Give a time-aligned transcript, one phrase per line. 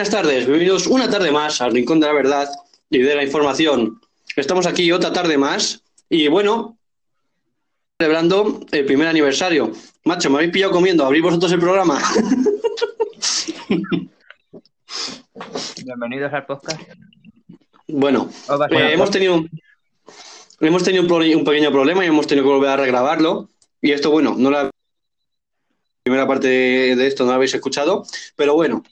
[0.00, 0.46] Buenas tardes.
[0.46, 2.48] Bienvenidos una tarde más al Rincón de la Verdad
[2.88, 4.00] y de la Información.
[4.34, 6.78] Estamos aquí otra tarde más y bueno,
[7.98, 9.72] celebrando el primer aniversario.
[10.06, 11.04] Macho, me habéis pillado comiendo.
[11.04, 12.00] ¿Abrís vosotros el programa?
[15.84, 16.80] Bienvenidos al podcast.
[17.86, 19.50] Bueno, a eh, hemos tenido, un-
[20.60, 23.50] hemos tenido un pequeño problema y hemos tenido que volver a regrabarlo.
[23.82, 24.70] Y esto, bueno, no la
[26.02, 28.82] primera parte de, de esto no la habéis escuchado, pero bueno,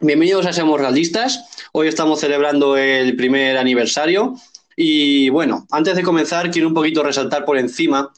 [0.00, 1.68] bienvenidos a Seamos Realistas.
[1.72, 4.34] Hoy estamos celebrando el primer aniversario.
[4.74, 8.10] Y bueno, antes de comenzar, quiero un poquito resaltar por encima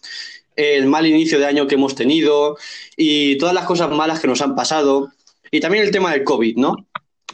[0.54, 2.56] el mal inicio de año que hemos tenido
[2.96, 5.12] y todas las cosas malas que nos han pasado.
[5.50, 6.86] Y también el tema del COVID, ¿no?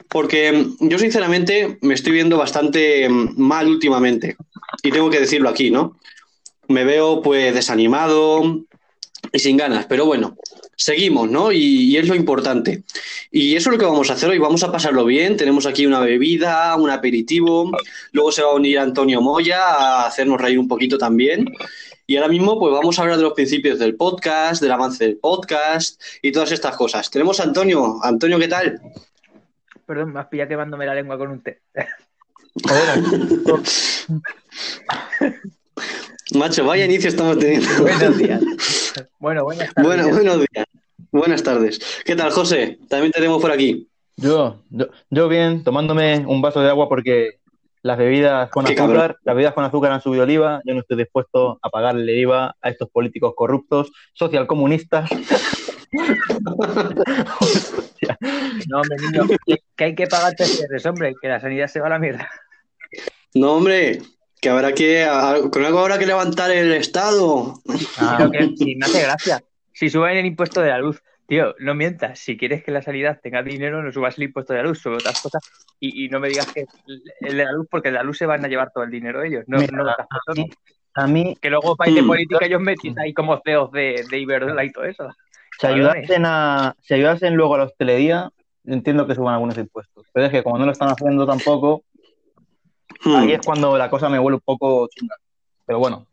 [0.09, 4.37] Porque yo sinceramente me estoy viendo bastante mal últimamente.
[4.83, 5.99] Y tengo que decirlo aquí, ¿no?
[6.69, 8.65] Me veo pues desanimado
[9.33, 9.87] y sin ganas.
[9.87, 10.37] Pero bueno,
[10.79, 11.53] seguimos, ¿no?
[11.53, 12.84] Y, y es lo importante.
[13.31, 14.39] Y eso es lo que vamos a hacer hoy.
[14.39, 15.37] Vamos a pasarlo bien.
[15.37, 17.71] Tenemos aquí una bebida, un aperitivo.
[18.12, 21.44] Luego se va a unir Antonio Moya a hacernos reír un poquito también.
[22.06, 25.19] Y ahora mismo, pues vamos a hablar de los principios del podcast, del avance del
[25.19, 27.10] podcast y todas estas cosas.
[27.10, 27.99] Tenemos a Antonio.
[28.03, 28.81] Antonio, ¿qué tal?
[29.84, 31.60] Perdón, me has pillado quemándome la lengua con un té.
[36.34, 37.69] Macho, vaya inicio estamos teniendo.
[37.81, 38.43] Buenos días.
[39.19, 39.87] Bueno, buenas tardes.
[39.87, 40.66] Bueno, buenos días.
[41.11, 41.81] Buenas tardes.
[42.05, 42.78] ¿Qué tal, José?
[42.89, 43.89] También tenemos por aquí.
[44.16, 47.39] Yo, yo, yo bien, tomándome un vaso de agua porque
[47.83, 49.16] las bebidas con Qué azúcar, cabrón.
[49.25, 50.61] las bebidas con azúcar han subido el IVA.
[50.65, 55.09] Yo no estoy dispuesto a pagarle IVA a estos políticos corruptos, socialcomunistas.
[58.69, 61.91] No, hombre, niño, que- hay que pagar PCRs, hombre, que la sanidad se va a
[61.91, 62.28] la mierda.
[63.34, 64.00] No, hombre,
[64.41, 65.06] que habrá que.
[65.53, 67.54] Con algo habrá que levantar el Estado.
[67.65, 69.43] Pero que si me hace gracia.
[69.72, 72.19] Si suben el impuesto de la luz, tío, no mientas.
[72.19, 74.97] Si quieres que la sanidad tenga dinero, no subas el impuesto de la luz, sube
[74.97, 75.43] otras cosas.
[75.78, 76.65] Y, y no me digas que
[77.21, 78.91] el de la luz, porque el de la luz se van a llevar todo el
[78.91, 80.53] dinero ellos, no, Mira, no otras a mí,
[80.94, 82.06] a mí, Que luego país de Mm.
[82.09, 85.09] política ellos meten ahí como CEOs de, de Iberdrola y todo eso.
[85.60, 88.31] si ayudasen, a, si ayudasen luego a la hostelería,
[88.65, 90.06] entiendo que suban algunos impuestos.
[90.12, 91.84] Pero es que como no lo están haciendo tampoco,
[93.03, 93.16] Hmm.
[93.16, 95.16] ahí es cuando la cosa me vuelve un poco chunga.
[95.66, 96.06] Pero bueno,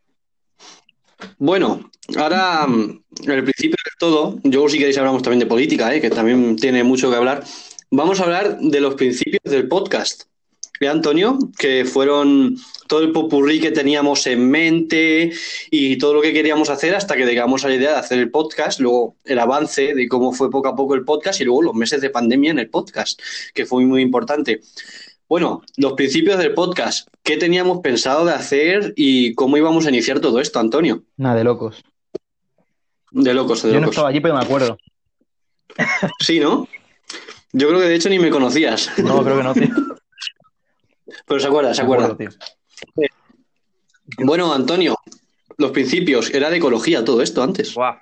[1.37, 6.01] Bueno, ahora, mm, el principio de todo, yo si queréis hablamos también de política, ¿eh?
[6.01, 7.43] que también tiene mucho que hablar.
[7.89, 10.23] Vamos a hablar de los principios del podcast.
[10.81, 11.39] ¿Eh, Antonio?
[11.57, 12.57] Que fueron
[12.87, 15.31] todo el popurrí que teníamos en mente
[15.71, 18.29] y todo lo que queríamos hacer hasta que llegamos a la idea de hacer el
[18.29, 21.73] podcast, luego el avance de cómo fue poco a poco el podcast y luego los
[21.73, 23.19] meses de pandemia en el podcast,
[23.53, 24.61] que fue muy importante.
[25.27, 30.19] Bueno, los principios del podcast, ¿qué teníamos pensado de hacer y cómo íbamos a iniciar
[30.19, 31.03] todo esto, Antonio?
[31.17, 31.83] nada de locos.
[33.11, 33.95] De locos, de Yo no locos.
[33.95, 34.77] estaba allí, pero me acuerdo.
[36.19, 36.67] Sí, ¿no?
[37.53, 39.67] Yo creo que de hecho ni me conocías, No, creo que no, tío.
[41.25, 42.05] pero se acuerda, se acuerda.
[42.07, 42.31] acuerdo,
[42.95, 43.09] tío.
[44.19, 44.95] Bueno, Antonio,
[45.57, 47.73] los principios, era de ecología todo esto antes.
[47.73, 47.95] Guau.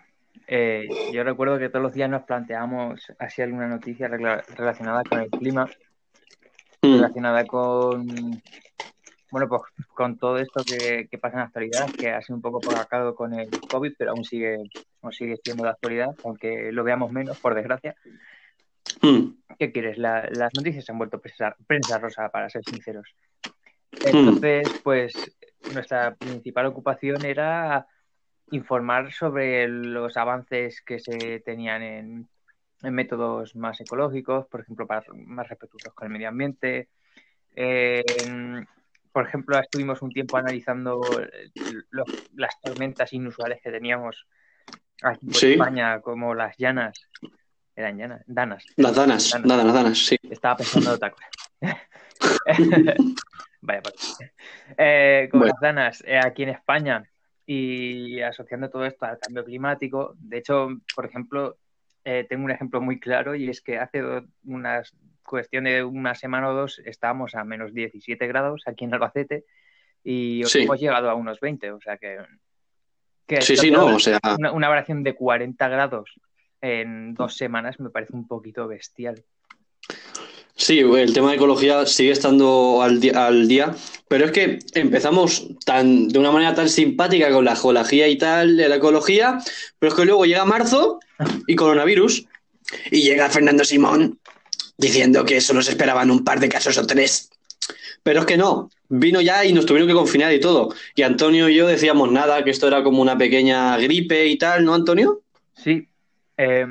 [0.45, 5.30] Eh, yo recuerdo que todos los días nos planteamos así alguna noticia relacionada con el
[5.30, 5.69] clima,
[6.83, 8.41] Mm, relacionada con
[9.31, 9.62] bueno pues
[9.95, 13.15] con todo esto que, que pasa en la actualidad, que ha sido un poco opacado
[13.15, 14.57] con el COVID, pero aún sigue,
[15.01, 17.95] aún sigue siendo de actualidad, aunque lo veamos menos, por desgracia.
[19.01, 19.97] mm, ¿Qué quieres?
[19.97, 23.07] La- las noticias se han vuelto prensa, prensa rosa, para ser sinceros.
[24.03, 25.13] Entonces, pues
[25.69, 27.88] nuestra principal ocupación era
[28.51, 32.29] informar sobre los avances que se tenían en,
[32.83, 36.89] en métodos más ecológicos, por ejemplo, para, más respetuosos con el medio ambiente.
[37.56, 38.68] Eh, en-
[39.12, 41.21] por ejemplo, estuvimos un tiempo analizando
[41.91, 42.03] lo-
[42.35, 44.27] las tormentas inusuales que teníamos
[45.03, 45.51] aquí Sí.
[45.53, 47.00] España, como las llanas.
[47.75, 48.65] Eran llanas, danas.
[48.75, 49.47] Las danas, Danas.
[49.47, 50.18] danas, las danas, sí.
[50.29, 51.27] Estaba pensando en otra cosa.
[53.62, 53.94] Vaya, por-
[54.77, 55.45] eh, Bueno.
[55.47, 57.03] las danas eh, aquí en España
[57.45, 60.13] y asociando todo esto al cambio climático.
[60.18, 61.57] De hecho, por ejemplo,
[62.05, 64.01] eh, tengo un ejemplo muy claro y es que hace
[64.45, 64.94] unas
[65.25, 69.45] cuestión de una semana o dos estábamos a menos 17 grados aquí en Albacete
[70.03, 70.63] y hoy Sí.
[70.63, 72.17] hemos llegado a unos 20, o sea que...
[73.25, 76.19] que Sí, esto sí, que no, una- o sea, una, una variación de 40 grados
[76.61, 79.23] en dos semanas me parece un poquito bestial.
[80.55, 83.00] Sí, el tema de ecología sigue estando al,
[83.47, 83.75] día,
[84.07, 88.57] pero es que empezamos tan, de una manera tan simpática con la geología y tal,
[88.57, 89.39] de la ecología,
[89.79, 91.00] pero es que luego llega marzo
[91.47, 92.25] y coronavirus,
[92.91, 94.19] y llega Fernando Simón
[94.77, 97.29] diciendo que solo se esperaban un par de casos o tres.
[98.01, 100.73] Pero es que no, vino ya y nos tuvieron que confinar y todo.
[100.95, 104.65] Y Antonio y yo decíamos nada, que esto era como una pequeña gripe y tal,
[104.65, 105.21] ¿no, Antonio?
[105.55, 105.88] Sí,
[106.38, 106.65] eh,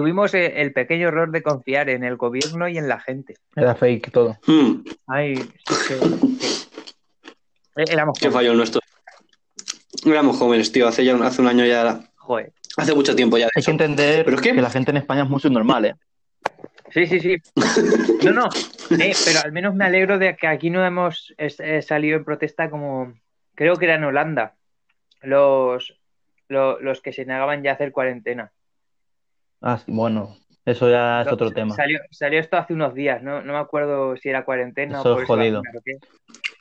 [0.00, 3.36] tuvimos eh, el pequeño error de confiar en el gobierno y en la gente.
[3.54, 4.38] Era fake todo.
[4.46, 5.98] Hmm, Ay, sí, que-
[6.40, 8.80] que- Eh, Éramos qué nuestro.
[10.06, 12.50] Éramos jóvenes, tío, hace ya un, hace un año ya, joder.
[12.78, 13.44] hace mucho tiempo ya.
[13.44, 13.66] de Hay eso.
[13.66, 14.54] que entender ¿Pero es que?
[14.54, 15.94] que la gente en España es muy subnormal, ¿eh?
[16.92, 17.36] Sí, sí, sí.
[18.24, 18.48] No, no.
[18.98, 22.24] eh, pero al menos me alegro de que aquí no hemos es- eh, salido en
[22.24, 23.12] protesta como
[23.54, 24.54] creo que era en Holanda.
[25.20, 25.94] Los,
[26.48, 28.50] lo- los que se negaban ya a hacer cuarentena.
[29.60, 31.74] Ah, sí, bueno, eso ya es otro tema.
[31.74, 33.42] Salió, salió esto hace unos días, ¿no?
[33.42, 35.62] No me acuerdo si era cuarentena Eso o por es jodido.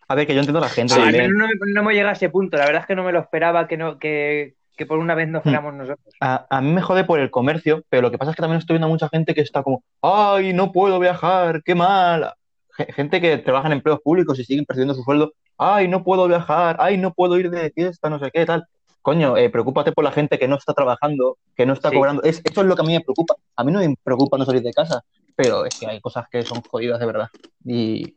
[0.07, 0.99] A ver, que yo entiendo a la gente Sí.
[1.11, 1.31] Menos
[1.73, 2.57] no, me- llegado a ese punto.
[2.57, 5.27] La verdad es que no me lo esperaba que, no, que, que por una vez
[5.27, 6.15] no fuéramos nosotros.
[6.19, 8.59] A, a mí me jode por el comercio, pero lo que pasa es que también
[8.59, 12.33] estoy viendo a mucha gente que está como, ay, no puedo viajar, qué mal.
[12.75, 16.27] Ge- Gente que trabaja en empleos públicos y siguen percibiendo su sueldo, ay, no puedo
[16.27, 18.65] viajar, ay, no puedo ir de fiesta, no sé qué, tal.
[19.01, 21.95] Coño, eh, preocúpate por la gente que no está trabajando, que no está Sí.
[21.95, 22.21] cobrando.
[22.23, 23.35] Es, eso es lo que a mí me preocupa.
[23.55, 25.03] A mí no me preocupa no salir de casa,
[25.35, 27.27] pero es que hay cosas que son jodidas de verdad.
[27.63, 28.15] Y,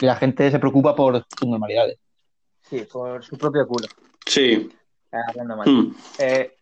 [0.00, 1.98] y la gente se preocupa por sus normalidades.
[2.70, 3.88] Sí, por su propio culo.
[4.26, 4.70] Sí.
[5.12, 5.68] Ah, Hablando mal.
[5.68, 5.94] Hmm.
[6.18, 6.56] Eh,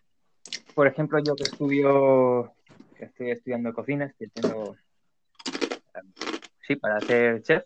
[0.73, 2.53] por ejemplo, yo que estudio,
[2.97, 4.75] que estoy estudiando cocina, estoy haciendo,
[5.93, 5.99] eh,
[6.67, 7.63] sí, para ser chef.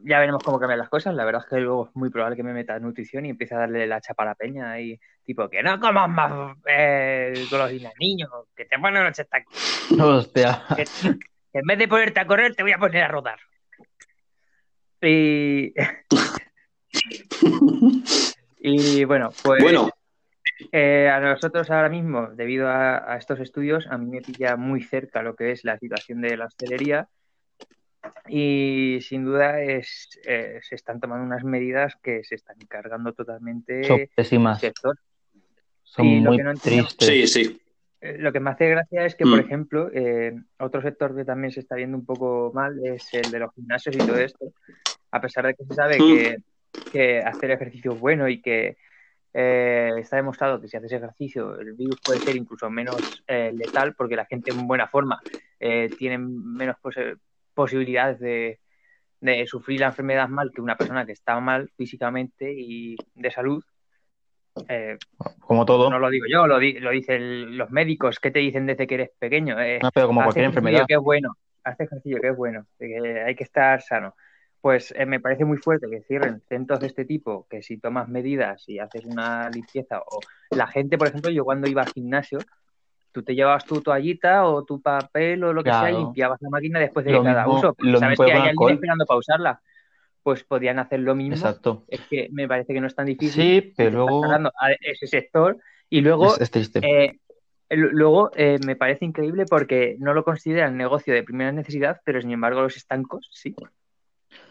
[0.00, 1.14] Ya veremos cómo cambian las cosas.
[1.14, 3.54] La verdad es que luego es muy probable que me meta en nutrición y empiece
[3.56, 7.92] a darle la chapa a la peña y tipo que no comas más eh, golosinas,
[7.98, 9.90] niño, que te ponen los tacos.
[10.00, 10.62] Hostia.
[10.76, 13.40] Que, que en vez de ponerte a correr, te voy a poner a rodar.
[15.00, 15.74] Y,
[18.60, 19.90] y bueno, pues Bueno,
[20.72, 24.82] eh, a nosotros ahora mismo, debido a, a estos estudios, a mí me pilla muy
[24.82, 27.08] cerca lo que es la situación de la hostelería
[28.28, 33.84] y sin duda es, eh, se están tomando unas medidas que se están cargando totalmente
[33.84, 34.96] Son el sector.
[35.82, 37.08] son y lo muy que no entiendo- tristes.
[37.08, 37.60] sí, sí.
[38.00, 39.44] Eh, Lo que me hace gracia es que, por Mm.
[39.46, 43.38] ejemplo, eh, otro sector que también se está viendo un poco mal es el de
[43.40, 44.52] los gimnasios y todo esto.
[45.10, 46.06] A pesar de que se sabe Mm.
[46.06, 46.36] que,
[46.90, 48.76] que hacer ejercicio es bueno y que
[49.34, 53.94] eh, está demostrado que si haces ejercicio el virus puede ser incluso menos eh, letal
[53.94, 55.22] porque la gente en buena forma
[55.60, 57.18] eh, tiene menos posi-
[57.62, 58.60] posibilidades de,
[59.20, 63.64] de sufrir la enfermedad mal que una persona que está mal físicamente y de salud.
[64.68, 64.96] Eh,
[65.40, 65.90] Como todo.
[65.90, 68.20] no lo digo yo, lo, di- lo dicen los médicos.
[68.20, 69.60] ¿Qué te dicen desde que eres pequeño?
[69.60, 70.84] Eh, No, pero como cualquier enfermedad.
[70.86, 71.32] que es bueno,
[71.64, 74.14] haz ejercicio que es bueno, que hay que estar sano.
[74.60, 78.08] Pues eh, me parece muy fuerte que cierren centros de este tipo, que si tomas
[78.08, 82.38] medidas y haces una limpieza, o la gente, por ejemplo, yo cuando iba al gimnasio,
[83.12, 86.50] tú te llevabas tu toallita o tu papel o lo que sea y limpiabas la
[86.50, 87.74] máquina después de Lo cada mismo- uso.
[87.78, 89.60] lo sabes que hay alguien esperando para usarla.
[90.22, 91.36] Pues podían hacer lo mismo.
[91.36, 91.84] Exacto.
[91.88, 93.42] Es que me parece que no es tan difícil.
[93.42, 95.56] Sí, pero luego a ese sector
[95.88, 96.80] y luego es, es triste.
[96.82, 97.18] eh,
[97.70, 102.30] luego eh, me parece increíble porque no lo consideran negocio de primera necesidad, pero sin
[102.32, 103.54] embargo los estancos sí.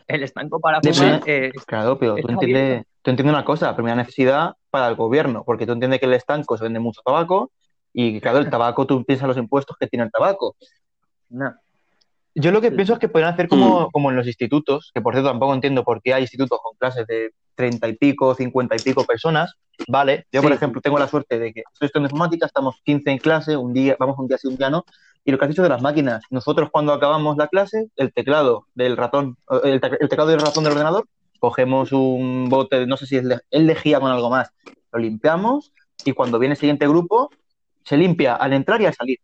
[0.07, 4.53] El estanco para fumar eh, Claro, pero tú entiendes, tú entiendes una cosa, primera necesidad
[4.69, 7.51] para el gobierno, porque tú entiendes que el estanco se vende mucho tabaco
[7.99, 10.55] y claro, el tabaco, tú piensas los impuestos que tiene el tabaco.
[11.29, 11.53] no.
[12.39, 15.15] Yo lo que pienso es que podrían hacer como, como en los institutos, que por
[15.15, 18.79] cierto tampoco entiendo por qué hay institutos con clases de treinta y pico, cincuenta y
[18.79, 19.55] pico personas,
[19.87, 20.27] ¿vale?
[20.31, 20.57] Yo, por Sí.
[20.57, 23.95] ejemplo, tengo la suerte de que estoy estudiando informática, estamos 15 en clase, un día,
[23.99, 24.85] vamos un día sí, un día no,
[25.25, 28.67] y lo que has dicho de las máquinas, nosotros cuando acabamos la clase, el teclado
[28.75, 31.05] del ratón, el, te- el teclado del ratón del ordenador,
[31.39, 34.51] cogemos un bote, no sé si es es lejía con algo más,
[34.91, 35.73] lo limpiamos
[36.05, 37.31] y cuando viene el siguiente grupo,
[37.87, 39.17] se limpia al entrar y al salir.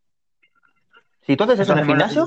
[1.25, 2.25] Si tú haces eso en el gimnasio,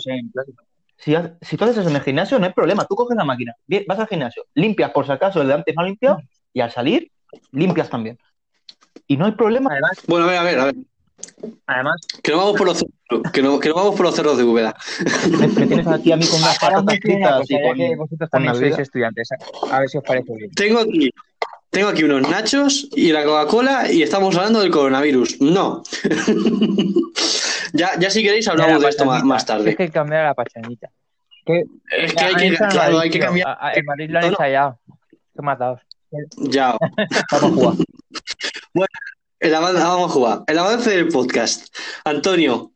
[0.99, 2.85] si, ha- si tú haces eso en el gimnasio, no hay problema.
[2.85, 3.55] Tú coges la máquina,
[3.87, 6.19] vas al gimnasio, limpias por si acaso el de antes no ha limpiado
[6.52, 7.11] y al salir,
[7.52, 8.19] limpias también.
[9.07, 9.71] Y no hay problema.
[9.71, 10.75] Además, Bueno, a ver, a ver, a ver.
[11.66, 14.37] además Que no vamos por los cerros, que no, que no vamos por los cerros
[14.37, 14.75] de Úbeda.
[15.38, 17.76] Me, me tienes aquí a mí con unas patatas fritas y con...
[17.76, 19.28] que vosotros con también sois estudiantes,
[19.71, 20.50] a ver si os parece bien.
[20.52, 21.11] Tengo aquí,
[21.76, 25.42] tengo aquí unos nachos y la Coca-Cola y estamos hablando del coronavirus.
[25.42, 25.83] No.
[27.75, 29.68] ya, ya si queréis hablamos de esto más, más tarde.
[29.71, 30.88] hay que cambiar la pachanita.
[31.45, 33.49] Que, Es que hay que, claro, hay que cambiar.
[33.49, 34.78] A- a- En Madrid lo han No, ensayado.
[35.35, 35.80] Qué matados.
[36.38, 36.78] Ya.
[37.33, 37.75] Vamos a jugar.
[39.38, 40.45] El avance, vamos a jugar.
[40.47, 41.66] El avance del podcast.
[42.04, 42.73] Antonio,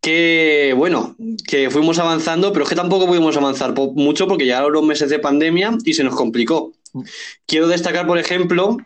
[0.00, 1.16] que bueno,
[1.48, 5.18] que fuimos avanzando, pero es que tampoco pudimos avanzar mucho porque llegaron los meses de
[5.18, 6.72] pandemia y se nos complicó.
[7.46, 8.76] Quiero destacar, por ejemplo,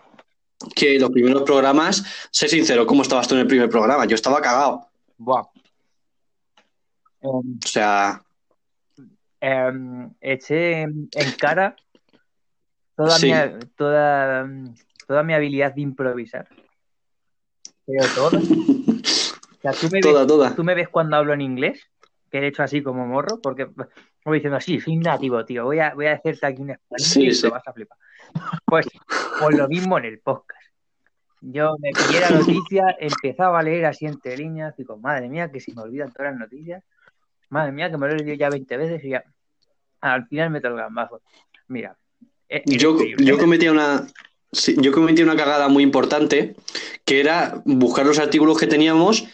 [0.74, 4.04] que los primeros programas, sé sincero, ¿cómo estabas tú en el primer programa?
[4.06, 4.86] Yo estaba cagado.
[5.18, 5.44] Buah.
[7.22, 8.22] O sea,
[9.40, 11.76] em, eché en en cara
[12.96, 13.26] toda, Sí.
[13.32, 13.32] mi,
[13.76, 14.46] toda,
[15.06, 16.48] toda mi habilidad de improvisar.
[17.86, 18.38] Pero toda.
[18.38, 20.54] O sea, tú me, Toda, ves, toda.
[20.56, 21.80] tú me ves cuando hablo en inglés,
[22.30, 23.68] que he hecho así como morro, porque
[24.24, 25.64] voy diciendo así, soy nativo, tío.
[25.64, 27.48] Voy a, voy a hacerte aquí un Sí, y sí.
[27.48, 27.96] vas a flipar.
[28.64, 28.86] Pues,
[29.40, 30.60] pues lo mismo en el podcast.
[31.40, 35.58] Yo me pillé la noticia, empezaba a leer así entre líneas, digo, madre mía, que
[35.60, 36.82] se me olvidan todas las noticias.
[37.48, 39.24] Madre mía, que me lo he leído ya 20 veces y ya.
[40.02, 41.08] Al final me toca más.
[41.68, 41.96] Mira.
[42.48, 44.06] es- es Yo, yo cometía una.
[44.52, 46.54] sí, yo cometí una cagada muy importante
[47.04, 49.24] que era buscar los artículos que teníamos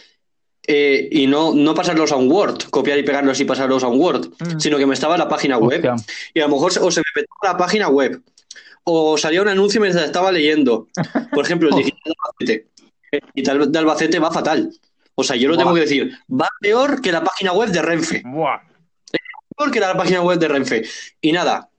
[0.67, 4.01] eh, y no, no pasarlos a un Word, copiar y pegarlos y pasarlos a un
[4.01, 4.59] Word, Mm.
[4.61, 5.79] sino que me estaba en la página web.
[5.93, 5.95] Hostia.
[6.35, 8.21] Y a lo mejor se- o se me petaba la página web,
[8.85, 10.89] o salía un anuncio mientras estaba leyendo.
[11.33, 12.67] Por ejemplo, el digital de Albacete.
[13.13, 14.71] El digital de Albacete va fatal.
[15.15, 18.23] O sea, yo lo tengo que decir, va peor que la página web de Renfe.
[18.25, 18.59] Buah.
[19.57, 20.83] Peor que la página web de Renfe.
[21.23, 21.71] Y nada,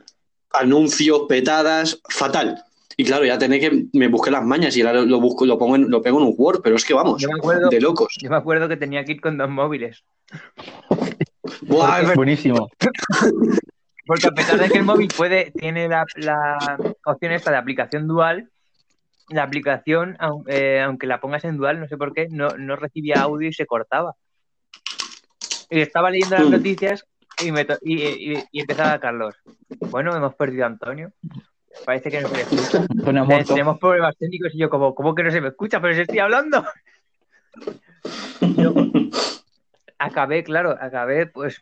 [0.51, 2.63] anuncios, petadas, fatal.
[2.99, 3.85] Y claro, ya tenés que.
[3.93, 6.25] Me busqué las mañas y ahora lo, lo busco, lo pongo en, lo pego en
[6.25, 8.07] un Word, pero es que vamos, acuerdo- de locos.
[8.19, 10.03] Yo me acuerdo que tenía que ir con dos móviles.
[11.61, 12.15] Buah, es.
[12.15, 12.69] Buenísimo.
[14.05, 18.07] Porque a pesar de que el móvil puede, tiene la, la opción esta de aplicación
[18.07, 18.49] dual,
[19.29, 23.21] la aplicación, eh, aunque la pongas en dual, no sé por qué, no, no recibía
[23.21, 24.13] audio y se cortaba.
[25.69, 26.51] Y estaba leyendo las Mm.
[26.51, 27.05] noticias
[27.43, 28.01] y, me to- y,
[28.33, 29.35] y- y empezaba Carlos.
[29.91, 31.11] Bueno, hemos perdido a Antonio.
[31.85, 32.85] Parece que no se le escucha.
[33.47, 35.79] Tenemos problemas técnicos y yo como, ¿cómo que no se me escucha?
[35.81, 36.63] Pero si estoy hablando.
[38.57, 38.73] Yo
[39.97, 41.61] acabé, claro, acabé pues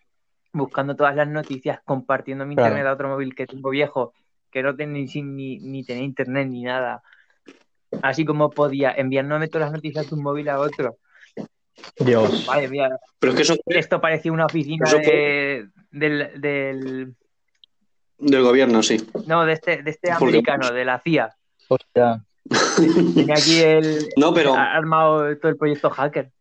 [0.51, 2.69] buscando todas las noticias, compartiendo mi Claro.
[2.75, 4.13] internet a otro móvil que tengo viejo,
[4.51, 7.01] que no tenía ni, ni, ni tenía internet ni nada.
[8.01, 10.97] Así como podía, enviándome todas las noticias de un móvil a otro.
[11.99, 12.45] Dios.
[12.47, 17.15] Madre mía, Pero es que eso esto parecía una oficina Eso de, del, del-
[18.17, 18.97] del gobierno, sí.
[19.27, 21.35] no, de este, de este Porque- americano, de la CIA.
[21.67, 22.23] Hostia.
[23.15, 26.31] Tenía aquí el No, pero, ha armado todo el proyecto hacker.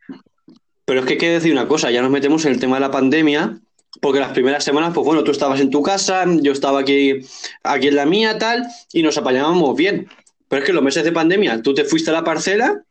[0.84, 2.80] pero es que hay que decir una cosa, ya nos metemos en el tema de
[2.80, 3.58] la pandemia,
[4.00, 7.20] porque las primeras semanas, pues bueno, tú estabas en tu casa, yo estaba aquí,
[7.62, 10.08] aquí en la mía, tal, y nos apañábamos bien.
[10.48, 12.82] Pero es que los meses de pandemia, tú te fuiste a la parcela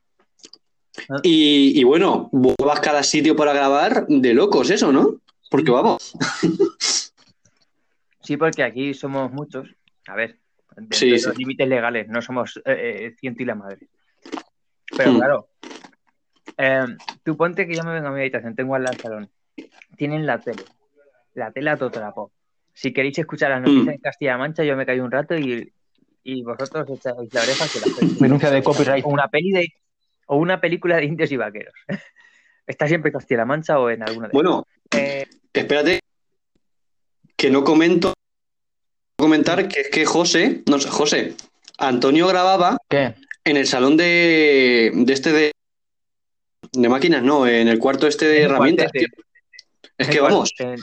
[1.10, 1.16] Ah.
[1.24, 5.16] y, y bueno, buscabas cada sitio para grabar de locos, eso, ¿no?
[5.50, 6.14] Porque vamos.
[8.24, 9.68] Sí, porque aquí somos muchos.
[10.08, 10.38] A ver,
[10.76, 11.28] dentro Sí, de sí.
[11.28, 13.88] los límites legales, no somos eh, eh, ciento y la madre.
[14.96, 15.18] Pero Mm.
[15.18, 15.48] claro,
[16.58, 16.86] eh,
[17.24, 19.30] tú ponte que yo me vengo a mi habitación, tengo al salón.
[19.98, 20.64] Tienen la tele,
[21.34, 22.32] la tele a todo trapo.
[22.74, 23.90] Si queréis escuchar las noticias Mm.
[23.92, 25.72] en Castilla-La Mancha, yo me callo un rato y,
[26.24, 27.80] y vosotros echáis la oreja que.
[28.20, 29.06] Denuncia de copyright.
[29.06, 29.74] O una peli de
[30.26, 31.74] o una película de indios y vaqueros.
[32.66, 34.66] Está siempre en Castilla-La Mancha o en alguna de Bueno,
[34.96, 36.00] Eh, espérate,
[37.44, 38.14] que no comento,
[39.20, 41.36] comentar que es que José, no sé, José,
[41.78, 43.16] Antonio grababa ¿Qué?
[43.44, 45.52] en el salón de, de este de,
[46.72, 49.08] de máquinas, no, en el cuarto este de herramientas, cuartete.
[49.14, 49.90] tío.
[49.98, 50.78] Es que vamos, En, en-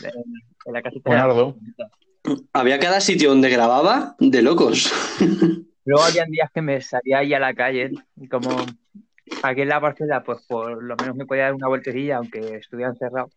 [0.67, 1.35] en la casita
[2.53, 4.93] había cada sitio donde grababa de locos.
[5.87, 8.51] Luego había días que me salía ahí a la calle, y como
[9.43, 12.91] aquí en la parcela, pues por lo menos me podía dar una vueltecilla, aunque estuviera
[12.91, 13.31] encerrado.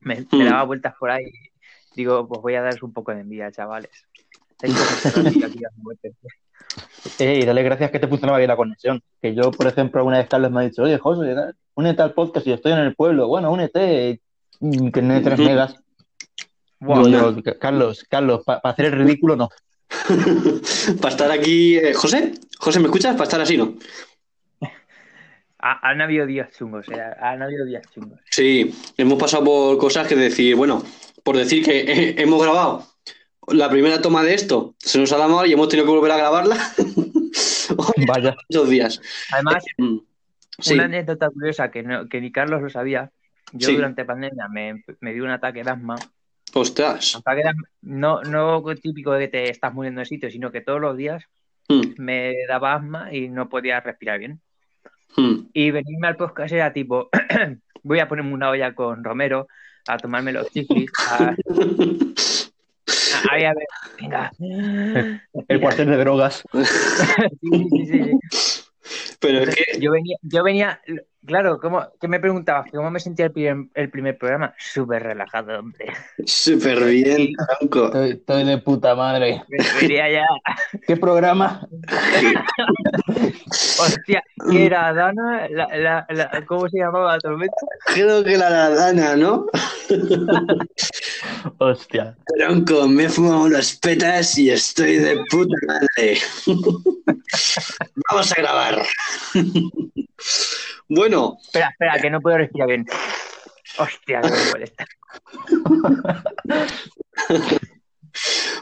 [0.00, 0.44] Me, me Hmm.
[0.44, 1.30] daba vueltas por ahí.
[1.98, 3.90] Digo, pues voy a daros un poco de envidia, chavales.
[7.18, 9.02] Y dale gracias que te funcionaba bien la conexión.
[9.20, 11.34] Que yo, por ejemplo, alguna vez Carlos me ha dicho, oye, José,
[11.74, 13.26] únete al podcast y estoy en el pueblo.
[13.26, 14.20] Bueno, únete.
[14.60, 15.48] Que tiene 3 Ujú.
[15.48, 15.74] megas.
[16.78, 19.48] Yo, Carlos, Carlos, para hacer el ridículo no.
[21.00, 23.14] Para estar aquí, eh, José, José, ¿me escuchas?
[23.14, 23.74] Para estar así, ¿no?
[25.58, 28.20] Ha- han habido días chungos, eh, han habido días chungos.
[28.30, 30.82] Sí, hemos pasado por cosas que decir, bueno,
[31.24, 32.86] por decir que eh, hemos grabado
[33.48, 36.12] la primera toma de esto, se nos ha dado mal y hemos tenido que volver
[36.12, 36.56] a grabarla
[38.06, 38.36] Vaya.
[38.48, 39.00] muchos días.
[39.32, 39.98] Además, Mm,
[40.60, 43.12] Sí, una anécdota curiosa que, no- que ni Carlos lo sabía.
[43.52, 43.76] Yo Sí.
[43.76, 45.94] durante pandemia me, me dio un ataque de asma
[46.52, 47.14] ostras.
[47.14, 50.60] Ataque de asma, no, no típico de que te estás muriendo en sitio, sino que
[50.60, 51.24] todos los días
[51.68, 54.40] Mm, me daba asma y no podía respirar bien.
[55.16, 55.48] Mm.
[55.52, 57.08] Y venirme al podcast era tipo,
[57.82, 59.48] voy a ponerme una olla con Romero,
[59.86, 61.36] a tomarme los chiflis, a, a-
[63.30, 63.66] ahí a ver,
[64.00, 64.30] venga.
[65.48, 66.44] El cuartel de drogas.
[66.52, 68.10] Sí, sí, sí, sí.
[69.20, 70.80] Pero es que, Yo venía, yo venía,
[71.26, 72.70] claro, ¿cómo, ¿qué me preguntabas?
[72.70, 74.54] ¿Cómo me sentía el primer, el primer programa?
[74.58, 75.86] Súper relajado, hombre.
[76.26, 77.86] súper bien, Franco.
[77.86, 79.42] Estoy, estoy de puta madre.
[79.80, 80.26] Venía ya,
[80.86, 81.66] ¿Qué programa?
[83.80, 85.48] hostia, ¿qué era Dana?
[85.50, 87.54] La, la, la- ¿Cómo se llamaba la tormenta?
[87.86, 89.46] Creo que la ladana, ¿no?
[91.58, 92.16] Hostia.
[92.26, 96.18] Tronco, me he fumado unas petas y estoy de puta madre.
[98.10, 98.82] Vamos a grabar.
[100.88, 102.86] Bueno, Espera, espera, que no puedo respirar bien.
[103.78, 104.86] Hostia, que me molesta.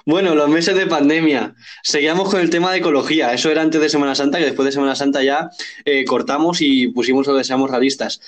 [0.04, 1.54] bueno, los meses de pandemia.
[1.82, 3.32] Seguíamos con el tema de ecología.
[3.32, 5.50] Eso era antes de Semana Santa, que después de Semana Santa ya
[5.84, 8.20] eh, cortamos y pusimos lo que seamos realistas.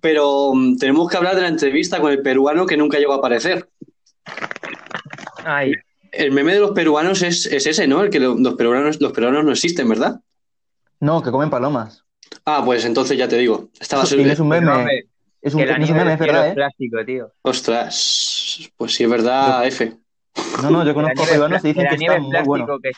[0.00, 3.16] Pero mm, tenemos que hablar de la entrevista con el peruano que nunca llegó a
[3.16, 3.68] aparecer.
[5.44, 5.72] Ay,
[6.12, 8.02] El meme de los peruanos es, es ese, ¿no?
[8.02, 10.20] El que lo- los peruanos, los peruanos no existen, ¿verdad?
[11.00, 12.04] No, que comen palomas.
[12.46, 13.68] Ah, pues entonces ya te digo.
[13.78, 14.30] Estaba es un meme.
[15.42, 16.54] Es un, es un meme, es verdad, ¿eh?
[16.54, 17.30] plástico, tío.
[17.42, 19.92] Ostras, pues sí es verdad, F.
[20.62, 22.66] No, no, yo conozco peruanos y dicen que que la nieve está es muy plástico,
[22.66, 22.78] bueno.
[22.80, 22.90] que,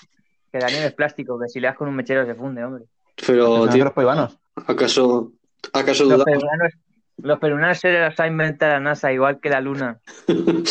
[0.52, 2.85] que la nieve es plástico, que si le das con un mechero se funde, hombre.
[3.26, 4.38] Pero, tío, los peruanos.
[4.67, 5.33] ¿acaso,
[5.73, 6.25] acaso Los dudamos?
[6.25, 6.73] peruanos,
[7.19, 9.99] los peruanos se las ha inventado la NASA, igual que la luna.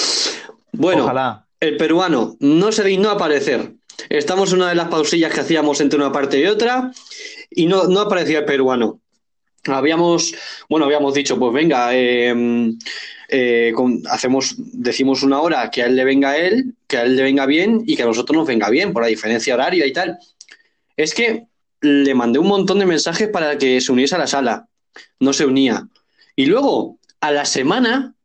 [0.73, 1.47] Bueno, Ojalá.
[1.59, 3.73] el peruano no se dignó a aparecer.
[4.09, 6.91] Estamos en una de las pausillas que hacíamos entre una parte y otra
[7.49, 8.99] y no, no aparecía el peruano.
[9.65, 10.33] Habíamos,
[10.69, 12.33] bueno, habíamos dicho, pues venga, eh,
[13.27, 17.03] eh, con- hacemos, decimos una hora que a él le venga a él, que a
[17.03, 19.85] él le venga bien y que a nosotros nos venga bien por la diferencia horaria
[19.85, 20.17] y tal.
[20.95, 21.47] Es que
[21.81, 24.67] le mandé un montón de mensajes para que se uniese a la sala.
[25.19, 25.87] No se unía.
[26.35, 28.15] Y luego, a la semana,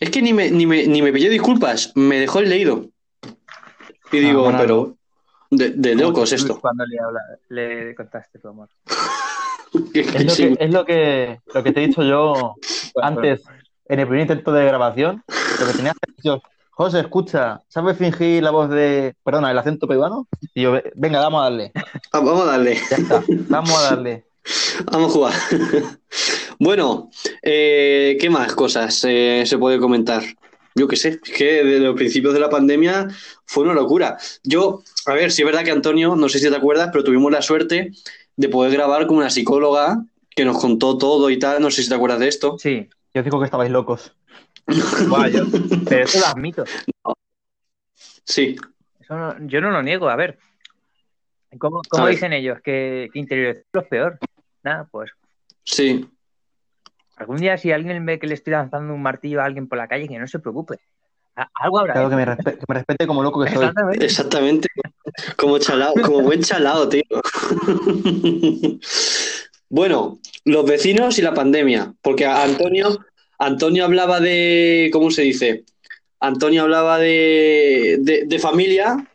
[0.00, 2.90] es que ni me, ni me, ni me pidió disculpas, me dejó el leído.
[4.10, 4.58] Y digo, bueno.
[4.58, 4.97] pero
[5.50, 6.60] de, de locos esto.
[6.60, 8.68] Cuando le, habla, le contaste tu amor.
[9.92, 12.54] Es lo que, es lo que, lo que te he dicho yo
[13.02, 13.42] antes,
[13.86, 15.22] en el primer intento de grabación.
[15.60, 19.88] Lo que tenías que decir, José, escucha, ¿sabes fingir la voz de, perdona, el acento
[19.88, 20.28] peruano?
[20.54, 21.72] Y yo, venga, vamos a darle.
[22.12, 22.78] Ah, Vamos a darle.
[22.90, 24.24] Ya está, vamos a darle.
[24.90, 25.34] Vamos a jugar.
[26.58, 27.10] bueno,
[27.42, 30.22] eh, ¿qué más cosas eh, se puede comentar?
[30.74, 33.08] Yo qué sé, es que desde los principios de la pandemia
[33.44, 34.16] fue una locura.
[34.44, 37.32] Yo, a ver, sí es verdad que Antonio, no sé si te acuerdas, pero tuvimos
[37.32, 37.92] la suerte
[38.36, 40.04] de poder grabar con una psicóloga
[40.36, 41.60] que nos contó todo y tal.
[41.60, 42.56] No sé si te acuerdas de esto.
[42.58, 44.12] Sí, Yo digo que estabais locos.
[44.68, 45.46] Yo-
[45.88, 46.64] pero eso lo admito.
[48.24, 48.56] Sí,
[49.00, 50.08] Eso no- yo no lo niego.
[50.08, 50.38] A ver,
[51.58, 52.14] ¿cómo, cómo A ver.
[52.14, 52.58] dicen ellos?
[52.62, 54.18] Que, que interiorizar es lo peor.
[54.62, 55.10] Nada, pues
[55.64, 56.06] sí.
[57.18, 59.88] Algún día si alguien ve que le estoy lanzando un martillo a alguien por la
[59.88, 60.76] calle, que no se preocupe.
[61.54, 61.92] Algo habrá.
[61.94, 63.64] Claro que me, respe- que me respete como loco que soy.
[63.66, 64.04] Exactamente.
[64.04, 64.68] Exactamente.
[65.36, 67.02] Como chalao, como buen chalao, tío.
[69.68, 71.92] Bueno, los vecinos y la pandemia.
[72.02, 72.98] Porque Antonio,
[73.38, 75.64] Antonio hablaba de, ¿cómo se dice?
[76.20, 79.06] Antonio hablaba de, de, de familia,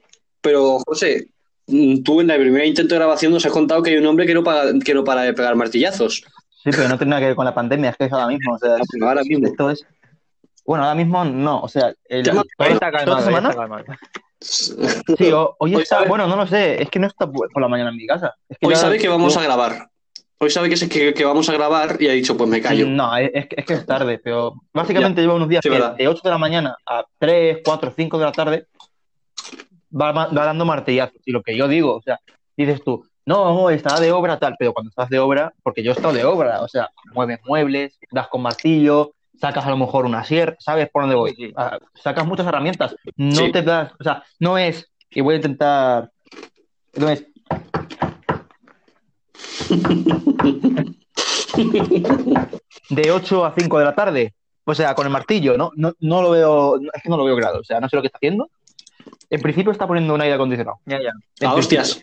[0.41, 1.27] pero José,
[1.67, 4.25] mm, tú en el primer intento de grabación nos has contado que hay un hombre
[4.25, 6.23] que no para, que no para de pegar martillazos.
[6.63, 8.53] Sí, pero no tiene nada que ver con la pandemia, es que es ahora mismo.
[8.53, 9.47] O sea, es- Pero ahora mismo.
[9.47, 9.85] esto es.
[10.65, 13.85] Bueno, ahora mismo no, o sea, el, Hoy está calmado, hoy semana- está calmado.
[14.45, 17.61] Sí, o- hoy Hoy está, sabe- bueno, no lo sé, es que no está por
[17.61, 18.35] la mañana en mi casa.
[18.49, 19.89] Es que Hoy ya- sabe que vamos a grabar.
[20.37, 22.85] Hoy sabe que, se- que, que vamos a grabar y ha dicho, pues me callo.
[22.85, 26.07] No, es, es que- es es tarde, pero básicamente lleva unos días Sí, que de
[26.09, 28.67] 8 de la mañana a 3, 4, 5 de la tarde
[29.95, 31.21] va dando martillazos.
[31.25, 32.19] Y lo que yo digo, o sea,
[32.57, 35.91] dices tú, no, no, está de obra tal, pero cuando estás de obra, porque yo
[35.91, 40.05] he estado de obra, o sea, mueves muebles, das con martillo, sacas a lo mejor
[40.05, 41.35] una sierra, ¿sabes por dónde voy?
[41.35, 41.53] Sí.
[41.55, 43.51] Ah, sacas muchas herramientas, no Sí.
[43.51, 46.11] te das, o sea, no es, y voy a intentar,
[46.95, 47.25] no es,
[52.89, 54.33] de 8 a 5 de la tarde.
[54.65, 55.71] O sea, con el martillo, ¿no?
[55.75, 57.59] No, no lo veo, es que no lo veo claro.
[57.59, 58.49] O sea, no sé lo que está haciendo.
[59.29, 60.79] En principio está poniendo un aire acondicionado.
[60.85, 61.11] Ya, ya.
[61.41, 62.01] En A hostias.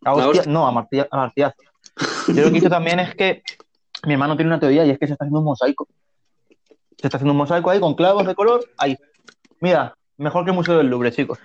[0.00, 0.24] Principio.
[0.24, 1.56] A hostia- no, a martilla- a martillazo.
[2.28, 3.42] Yo lo que hizo también es que
[4.06, 5.88] mi hermano tiene una teoría y es que se está haciendo un mosaico.
[6.96, 8.64] Se está haciendo un mosaico ahí con clavos de color.
[8.76, 8.96] Ahí.
[9.60, 11.38] Mira, mejor que el Museo del Louvre, chicos.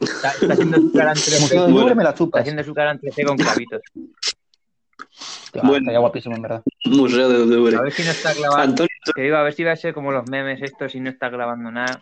[0.00, 1.40] Está, está haciendo su cara en El 3D.
[1.40, 1.78] Museo del Bueno.
[1.80, 2.40] Louvre me la Está chupas.
[2.40, 3.80] haciendo su cara en 3D con clavitos.
[3.96, 5.76] Ah, Bueno.
[5.78, 6.62] Estaría guapísimo, en verdad.
[6.86, 7.76] Museo de Louvre.
[7.76, 8.62] A ver si no está grabando.
[8.62, 11.10] Antonio, Que digo, a ver si va a ser como los memes estos y no
[11.10, 12.00] está grabando nada.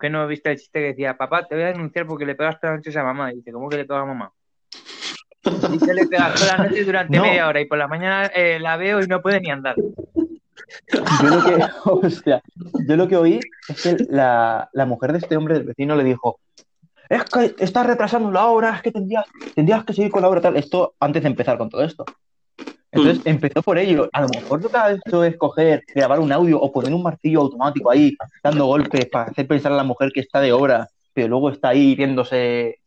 [0.00, 2.58] Que no viste el chiste que decía, papá, te voy a denunciar porque le pegas
[2.60, 3.32] toda la noche a mamá.
[3.32, 4.32] Y dice, ¿cómo que le pega a mamá?
[5.70, 7.22] Dice, le pegas toda la noche durante No.
[7.24, 9.76] media hora y por la mañana eh, la veo y no puede ni andar.
[10.92, 11.64] Yo lo que,
[12.06, 12.42] hostia,
[12.86, 16.04] yo lo que oí es que la, la mujer de este hombre del vecino le
[16.04, 16.38] dijo,
[17.08, 20.40] es que estás retrasando la obra, es que tendrías, tendrías que seguir con la obra
[20.42, 20.56] tal.
[20.56, 22.04] Esto antes de empezar con todo esto.
[22.90, 24.08] Entonces empezó por ello.
[24.12, 27.02] A lo mejor lo que ha hecho es coger, grabar un audio o poner un
[27.02, 30.88] martillo automático ahí, dando golpes para hacer pensar a la mujer que está de obra,
[31.12, 32.78] pero luego está ahí viéndose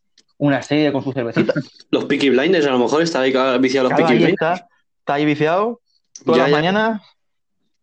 [0.42, 1.54] una serie con su cervecita.
[1.92, 4.32] los Peaky Blinders, a lo mejor está ahí viciado los Claro, Peaky Blinders.
[4.32, 5.80] está, está ahí viciado
[6.24, 6.56] todas Ya, las ya.
[6.56, 7.02] mañanas.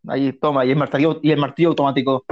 [0.07, 2.25] Ahí toma, y el martillo, y el martillo automático.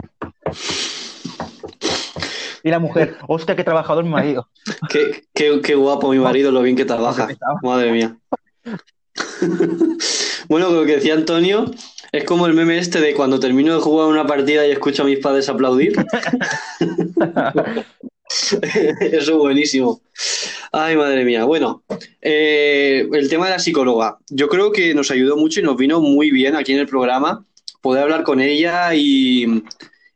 [2.61, 4.49] Y la mujer, hostia, qué trabajador mi marido.
[4.89, 7.27] Qué, qué, qué guapo mi marido, lo bien que trabaja.
[7.63, 8.17] Madre mía.
[10.49, 11.71] bueno, lo que decía Antonio
[12.11, 15.05] es como el meme este de cuando termino de jugar una partida y escucho a
[15.05, 15.93] mis padres aplaudir.
[18.99, 20.01] Eso es buenísimo.
[20.71, 21.45] Ay, madre mía.
[21.45, 21.83] Bueno,
[22.21, 24.17] eh, el tema de la psicóloga.
[24.29, 27.45] Yo creo que nos ayudó mucho y nos vino muy bien aquí en el programa
[27.81, 29.63] poder hablar con ella y,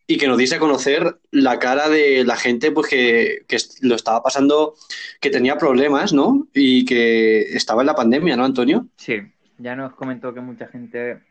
[0.08, 3.96] y que nos diese a conocer la cara de la gente pues que, que lo
[3.96, 4.76] estaba pasando,
[5.22, 6.48] que tenía problemas, ¿no?
[6.54, 8.88] Y que estaba en la pandemia, ¿no, Antonio?
[8.98, 9.22] Sí,
[9.58, 11.22] ya nos comentó que mucha gente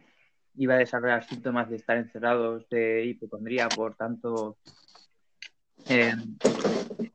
[0.56, 4.56] iba a desarrollar síntomas de estar encerrados de hipocondría, por tanto,
[5.88, 6.12] eh,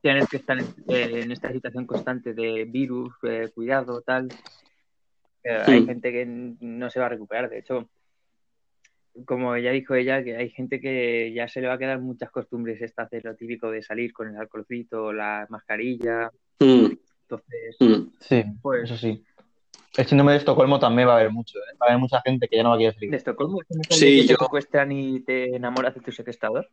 [0.01, 4.29] tienen que estar en, eh, en esta situación constante de virus, eh, cuidado, tal.
[5.43, 7.89] Eh, Hay gente que no se va a recuperar, de hecho,
[9.25, 12.31] como ya dijo ella, que hay gente que ya se le va a quedar muchas
[12.31, 16.85] costumbres, esta hacer lo típico de salir con el alcoholcito, la mascarilla, Mm,
[17.23, 18.07] entonces, mm.
[18.21, 19.23] Sí, Pues- eso sí.
[19.97, 21.75] El síndrome de Estocolmo también va a haber mucho, ¿eh?
[21.81, 23.15] Va a haber mucha gente que ya no va a querer ¿de salir.
[23.15, 23.61] Estocolmo?
[23.61, 26.69] ¿Es que Sí, te yo- secuestran y te enamoras de tu secuestrador?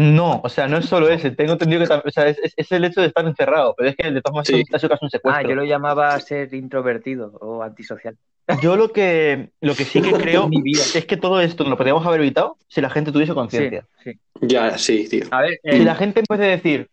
[0.00, 1.32] No, o sea, no es solo ese.
[1.32, 3.96] Tengo entendido que o sea, es, es- es el hecho de estar encerrado, pero es
[3.96, 4.76] que de todas maneras Sí.
[4.76, 5.48] es un Ah, secuestro.
[5.48, 8.16] yo lo llamaba ser introvertido o antisocial.
[8.62, 10.82] Yo lo que, lo que sí que creo Mi vida.
[10.94, 13.86] es que todo esto lo podríamos haber evitado si la gente tuviese conciencia.
[14.04, 14.12] sí.
[14.40, 15.24] Ya, sí, tío.
[15.32, 16.88] A ver, Si eh, la gente en vez de decir,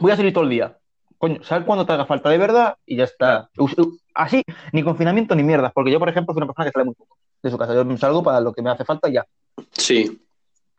[0.00, 0.76] voy a salir todo el día,
[1.16, 3.48] coño, sal cuando te haga falta de verdad y ya está.
[3.56, 4.42] Us- u- Así,
[4.72, 7.16] ni confinamiento ni mierdas, porque yo, por ejemplo, soy una persona que sale muy poco
[7.40, 7.72] de su casa.
[7.74, 9.24] Yo salgo para lo que me hace falta y ya.
[9.70, 10.20] Sí.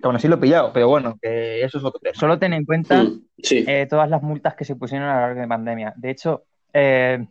[0.02, 2.16] Que aún así lo he pillado, pero bueno, que eso es otro tema.
[2.16, 3.64] solo ten en cuenta Mm, Sí.
[3.68, 5.94] eh, todas las multas que se pusieron a lo largo de la pandemia.
[5.96, 7.26] De hecho, eh,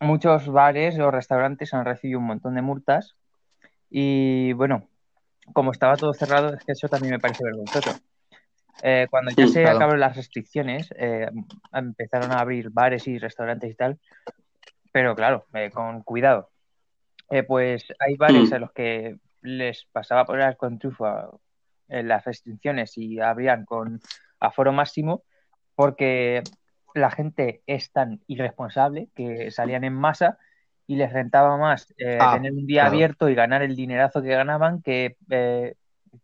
[0.00, 3.16] muchos bares o restaurantes han recibido un montón de multas
[3.90, 4.88] y bueno,
[5.52, 7.96] como estaba todo cerrado, es que eso también me parece vergonzoso.
[8.82, 9.76] Eh, cuando ya Mm, se claro.
[9.76, 11.28] acabaron las restricciones, eh,
[11.72, 13.98] empezaron a abrir bares y restaurantes y tal,
[14.92, 16.50] pero claro, eh, con cuidado.
[17.30, 18.54] Eh, pues hay bares Mm.
[18.54, 21.40] a los que les pasaba por el con trufo
[21.88, 24.00] en las restricciones y abrían con
[24.40, 25.22] aforo máximo
[25.74, 26.42] porque
[26.94, 30.38] la gente es tan irresponsable que salían en masa
[30.86, 32.94] y les rentaba más eh, Ah, tener un día claro.
[32.94, 35.74] abierto y ganar el dinerazo que ganaban que, eh,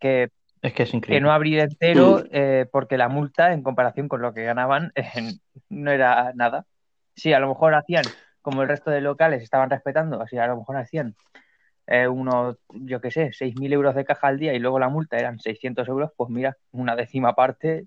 [0.01, 0.31] que,
[0.63, 4.33] Es que es que no abrir entero eh, porque la multa en comparación con lo
[4.33, 4.93] que ganaban
[5.69, 6.67] no era nada.
[7.15, 8.05] Sí, a lo mejor hacían
[8.43, 11.15] como el resto de locales estaban respetando, así a lo mejor hacían
[11.87, 15.19] eh, unos, yo qué sé, 6.000 euros de caja al día y luego la multa
[15.19, 17.87] eran 600 euros, pues mira, una décima parte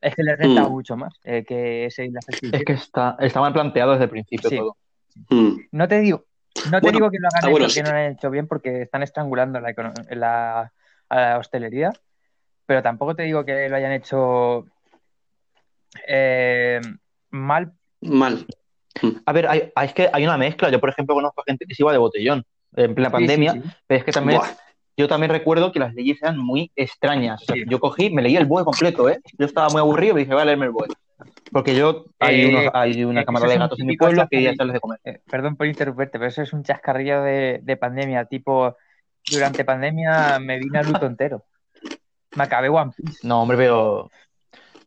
[0.00, 0.70] es que les renta Mm.
[0.72, 4.48] mucho más eh, que ese las Es que está, está mal planteado desde el principio
[4.50, 4.56] Sí.
[4.56, 4.76] todo.
[5.30, 5.58] Mm.
[5.72, 6.24] No te digo,
[6.64, 7.82] no te Bueno, digo que lo hagan ah, hecho, que sí.
[7.82, 9.74] no lo han hecho bien porque están estrangulando la,
[10.10, 10.72] la,
[11.08, 11.90] a la hostelería,
[12.66, 14.66] pero tampoco te digo que lo hayan hecho
[16.06, 16.80] eh,
[17.30, 17.72] mal.
[18.00, 18.46] Mal.
[19.26, 20.70] A ver, hay, hay- es que hay una mezcla.
[20.70, 22.44] Yo, por ejemplo, conozco a gente que se iba de botellón
[22.76, 23.74] en plena pandemia, Sí, sí, sí.
[23.86, 24.50] pero es que también Buah.
[24.96, 27.42] yo también recuerdo que las leyes eran muy extrañas.
[27.42, 27.64] O sea, Sí.
[27.68, 29.20] Yo cogí, me leí el BOE completo, ¿eh?
[29.38, 30.88] Yo estaba muy aburrido y dije, voy a leerme el BOE.
[31.50, 34.42] Porque yo, hay, Eh, unos, hay una eh, cámara de gatos en mi pueblo que
[34.42, 35.00] ya sales de comer.
[35.04, 38.76] Eh, perdón por interrumpirte, pero eso es un chascarrillo de, de pandemia, tipo,
[39.30, 41.44] durante pandemia me vine a luto entero.
[42.36, 43.26] Me acabé One Piece.
[43.26, 44.10] No, hombre, pero...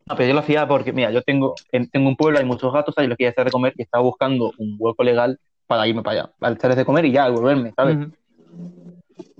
[0.05, 2.71] No, pero yo lo hacía porque, mira, yo tengo, en- tengo un pueblo, hay muchos
[2.73, 5.39] gatos, y los quería hacer de comer y estaba buscando un hueco legal
[5.71, 7.97] para irme para allá, para echarles de comer y ya, volverme, ¿sabes?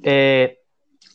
[0.02, 0.58] Eh,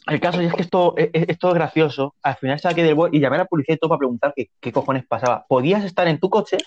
[0.08, 2.14] el caso es que esto es, es- esto es gracioso.
[2.22, 4.50] Al final saqué del BOE y llamé a la policía y todo para preguntar qué,
[4.60, 5.46] qué cojones pasaba.
[5.48, 6.58] Podías estar en tu coche,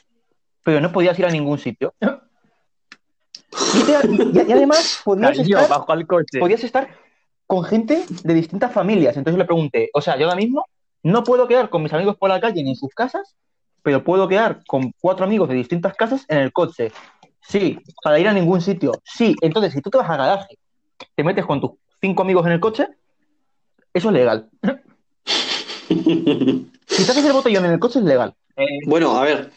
[0.64, 1.94] pero no podías ir a ningún sitio.
[3.76, 6.40] Y, te- y- y además podías Cariño, estar, bajo al coche.
[6.40, 6.90] podías estar
[7.46, 9.16] con gente de distintas familias.
[9.16, 10.66] Entonces le pregunté, o sea, yo ahora mismo
[11.04, 13.36] no puedo quedar con mis amigos por la calle ni en sus casas,
[13.84, 16.92] pero puedo quedar con cuatro amigos de distintas casas en el coche.
[17.50, 18.92] Sí, para ir a ningún sitio.
[19.04, 20.58] Sí, entonces si tú te vas al garaje,
[21.16, 22.88] te metes con tus cinco amigos en el coche,
[23.94, 24.50] eso es legal.
[25.90, 28.34] Si te haces el botellón en el coche es legal.
[28.56, 29.52] Eh, Bueno, a ver.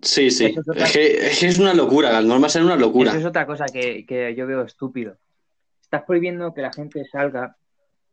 [0.00, 0.46] Sí, sí.
[0.46, 2.10] Es otra- Es que, es que es una locura.
[2.12, 3.10] Las normas son una locura.
[3.10, 5.16] Eso es otra cosa que, que yo veo estúpido.
[5.82, 7.56] Estás prohibiendo que la gente salga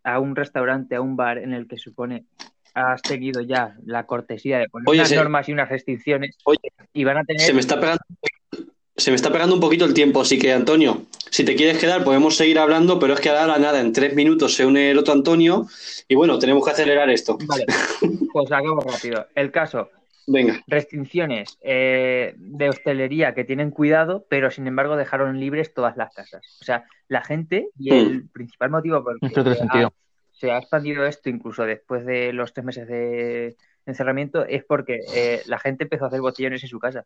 [0.03, 2.25] a un restaurante, a un bar en el que supone
[2.73, 6.59] has seguido ya la cortesía de poner Oye, unas se- normas y unas restricciones Oye,
[6.93, 8.01] y van a tener Se me está pegando.
[8.97, 12.03] Se me está pegando un poquito el tiempo, así que Antonio, si te quieres quedar,
[12.05, 15.13] podemos seguir hablando, pero es que ahora nada, en tres minutos se une el otro
[15.13, 15.67] Antonio
[16.07, 17.37] y bueno, tenemos que acelerar esto.
[17.45, 17.65] Vale,
[18.31, 19.27] pues acabo rápido.
[19.35, 19.89] El caso,
[20.27, 20.61] Venga.
[20.67, 26.57] restricciones eh, de hostelería que tienen cuidado, pero sin embargo dejaron libres todas las casas.
[26.61, 29.91] O sea, la gente y el principal motivo por el que ha-
[30.31, 33.55] se ha expandido esto incluso después de los tres meses de
[33.85, 37.05] encerramiento es porque eh, la gente empezó a hacer botellones en su casa.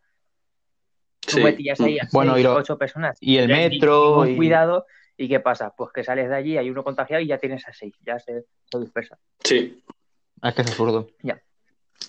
[1.30, 1.44] Tú Sí.
[1.44, 3.18] metías ahí a Bueno, seis, y lo- ocho personas.
[3.22, 4.86] y el metro, y- cuidado.
[5.18, 5.74] ¿Y qué pasa?
[5.78, 7.94] Pues que sales de allí, hay uno contagiado y ya tienes a seis.
[8.06, 9.18] Ya se, se dispersa.
[9.44, 9.84] Sí.
[10.42, 11.10] Es que es absurdo.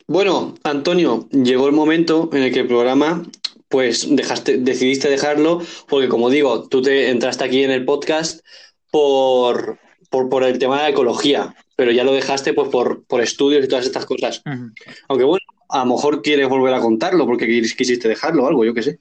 [0.07, 3.25] Bueno, Antonio, llegó el momento en el que el programa,
[3.69, 8.45] pues dejaste, decidiste dejarlo, porque como digo, tú te entraste aquí en el podcast
[8.91, 9.79] por,
[10.11, 13.65] por, por el tema de la ecología, pero ya lo dejaste pues por, por estudios
[13.65, 14.43] y todas estas cosas.
[15.09, 18.65] Aunque bueno, a lo mejor quieres volver a contarlo porque quis- quisiste dejarlo o algo,
[18.65, 19.01] yo qué sé.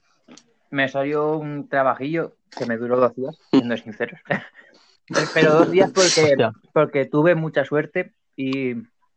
[0.70, 4.20] Me salió un trabajillo que me duró dos días, siendo sinceros.
[5.34, 6.36] Pero dos días porque,
[6.72, 8.74] porque tuve mucha suerte y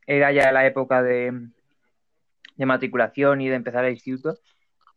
[0.08, 1.32] era ya la época de,
[2.56, 4.38] de matriculación y de empezar el instituto.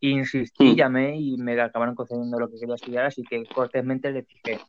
[0.00, 0.76] Insistí, Mm.
[0.76, 4.60] llamé y me acabaron concediendo lo que quería estudiar, así que cortésmente les dije,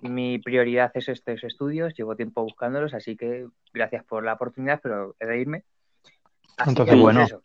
[0.00, 5.14] mi prioridad es estos estudios, llevo tiempo buscándolos, así que gracias por la oportunidad, pero
[5.18, 5.64] he de irme.
[6.56, 7.22] Así Entonces, que, pues, bueno.
[7.22, 7.42] eso.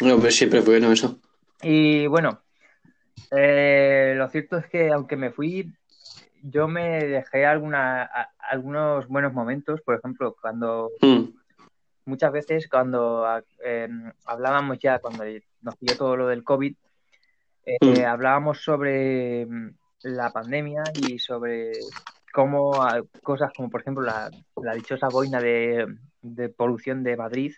[0.00, 1.18] No, pero siempre fue bueno eso.
[1.62, 2.40] Y bueno,
[3.30, 5.72] eh, lo cierto es que aunque me fui,
[6.42, 9.80] yo me dejé alguna, a- algunos buenos momentos.
[9.82, 11.24] Por ejemplo, cuando Mm,
[12.06, 13.26] muchas veces cuando
[13.64, 13.88] eh,
[14.24, 15.24] hablábamos ya, cuando
[15.62, 16.74] nos pilló todo lo del COVID,
[17.66, 18.08] eh, Mm.
[18.08, 19.70] hablábamos sobre mm,
[20.02, 21.80] la pandemia y sobre
[22.32, 22.80] cómo
[23.22, 24.30] cosas como, por ejemplo, la,
[24.62, 25.86] la dichosa boina de,
[26.22, 27.52] de polución de Madrid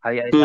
[0.00, 0.40] había Mm.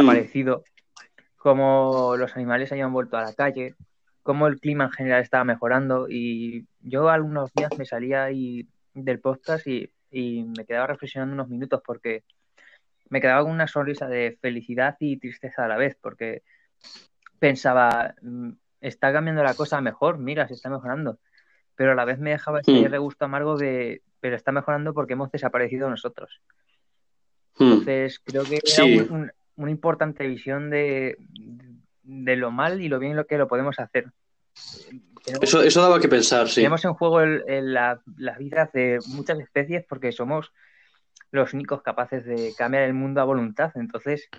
[1.45, 3.75] Cómo los animales habían vuelto a la calle,
[4.23, 9.19] cómo el clima en general estaba mejorando y yo algunos días me salía ahí del
[9.19, 12.23] podcast y, y me quedaba reflexionando unos minutos porque
[13.09, 16.41] me quedaba con una sonrisa de felicidad y tristeza a la vez porque
[17.37, 21.19] pensaba, "Mm, está cambiando la cosa mejor, mira, se está mejorando,
[21.75, 22.91] pero a la vez me dejaba ese Mm.
[22.91, 26.41] regusto amargo de, pero está mejorando porque hemos desaparecido nosotros.
[27.59, 27.63] mm.
[27.63, 28.97] Entonces, creo que era Sí.
[28.97, 31.17] un- un- una importante visión de,
[32.03, 34.11] de lo mal y lo bien lo que lo podemos hacer.
[35.23, 36.55] Tenemos, Eso, eso daba que pensar, sí.
[36.55, 40.51] tenemos en juego el- el- la, las vidas de muchas especies porque somos
[41.31, 43.71] los únicos capaces de cambiar el mundo a voluntad.
[43.75, 44.29] Entonces,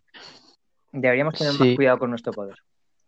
[0.93, 2.55] deberíamos tener más cuidado con nuestro poder.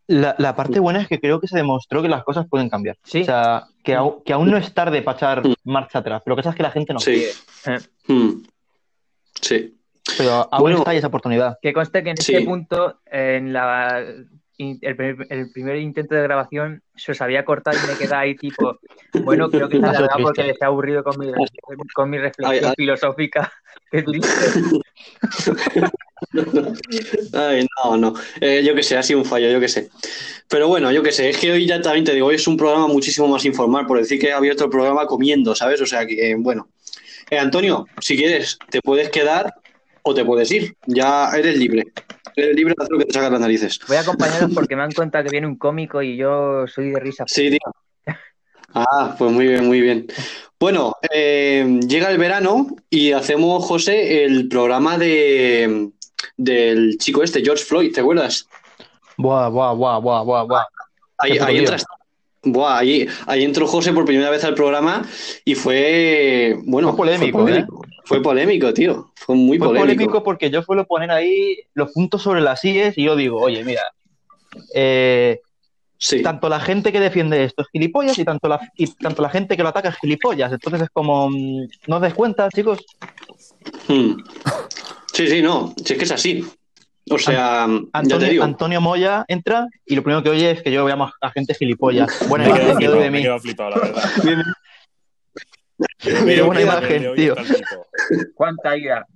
[0.09, 2.97] La, la parte buena es que creo que se demostró que las cosas pueden cambiar.
[3.05, 3.23] Sí.
[3.23, 5.55] O sea, que, au- que aún no es tarde para echar Mm.
[5.65, 6.23] marcha atrás.
[6.25, 7.13] Pero que pasa es que la gente no Sí.
[7.65, 7.79] quiere.
[7.79, 8.43] Eh, Mm.
[9.41, 9.78] Sí.
[10.17, 10.79] Pero aún Bueno.
[10.79, 11.59] está ahí esa oportunidad.
[11.61, 12.35] Que conste que en Sí.
[12.35, 13.99] este punto, en la,
[14.59, 18.35] el, primer, el primer intento de grabación, se os había cortado y me queda ahí
[18.35, 18.79] tipo,
[19.23, 21.31] bueno, creo que se alargado porque les ha aburrido con mi,
[21.95, 22.75] con mi reflexión Ay, ay.
[22.77, 23.53] filosófica.
[23.91, 24.05] Qué.
[27.33, 28.15] Ay, no, no.
[28.41, 29.89] Eh, yo qué sé, ha sido un fallo, yo qué sé.
[30.49, 32.57] Pero bueno, yo qué sé, es que hoy ya también te digo, hoy es un
[32.57, 35.81] programa muchísimo más informal, por decir que he abierto el programa comiendo, ¿sabes?
[35.81, 36.69] O sea que, eh, bueno.
[37.31, 39.55] Eh, Antonio, si quieres, te puedes quedar
[40.03, 40.75] o te puedes ir.
[40.87, 41.87] Ya eres libre.
[42.37, 43.81] Eres libre de hacer lo que te salga las narices.
[43.89, 47.01] Voy a acompañaros porque me han contado que viene un cómico y yo soy de
[47.01, 47.25] risa.
[47.27, 48.17] Sí, tío.
[48.75, 50.07] Ah, pues muy bien, muy bien.
[50.61, 55.91] Bueno, eh, llega el verano y hacemos, José, el programa de
[56.37, 58.47] del chico este, George Floyd, ¿te acuerdas?
[59.17, 60.65] Buah, buah, buah, buah, buah, buah.
[61.19, 61.85] Ahí, ahí entras.
[62.43, 65.03] Buah, ahí, ahí entró José por primera vez al programa
[65.45, 67.67] y fue, bueno, Fue polémico, fue ¿eh?
[68.09, 69.11] Fue polémico, tío.
[69.15, 69.85] Fue muy Fue polémico.
[69.97, 73.63] polémico porque yo suelo poner ahí los puntos sobre las IES y yo digo, oye,
[73.65, 73.83] mira,
[74.75, 75.41] eh,
[76.01, 79.29] Sí, tanto la gente que defiende esto es gilipollas y tanto la, y tanto la
[79.31, 80.53] gente que lo ataca es gilipollas.
[80.53, 82.79] Entonces es como, mm, no os des cuenta, chicos.
[83.89, 84.13] Mm.
[85.13, 86.45] sí, sí, no, si es que es así.
[87.11, 88.45] O sea, ya te Antonio, digo.
[88.45, 92.29] Antonio Moya entra y lo primero que oye es que yo llamo a gente gilipollas.
[92.29, 93.23] Buena Me he imagen quedado que doy flipado, de me mí.
[93.25, 94.03] quedado flipado, la verdad.
[95.99, 97.35] Qué buena imagen, tío.
[98.35, 99.07] ¿Cuánta ira?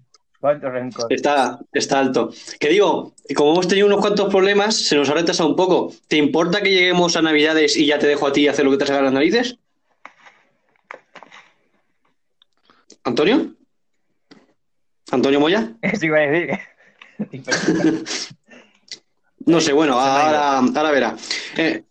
[0.40, 1.12] ¿Cuánto rencor?
[1.12, 2.32] Está, está alto.
[2.58, 5.92] Que digo, como hemos tenido unos cuantos problemas, se nos ha retrasado un poco.
[6.08, 8.78] ¿Te importa que lleguemos a Navidades y ya te dejo a ti hacer lo que
[8.78, 9.56] te salga las narices?
[13.04, 13.54] ¿Antonio?
[15.12, 15.74] ¿Antonio Moya?
[15.82, 16.58] Eso iba a decir.
[19.46, 21.16] No sé, bueno, ahora, ahora verá.
[21.56, 21.82] Eh,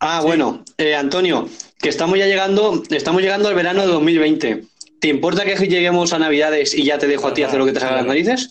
[0.00, 1.46] ah, bueno, eh, Antonio,
[1.80, 4.64] que estamos ya llegando, estamos llegando al verano de 2020.
[5.00, 7.72] ¿Te importa que lleguemos a Navidades y ya te dejo a ti hacer lo que
[7.72, 8.50] te salga las narices?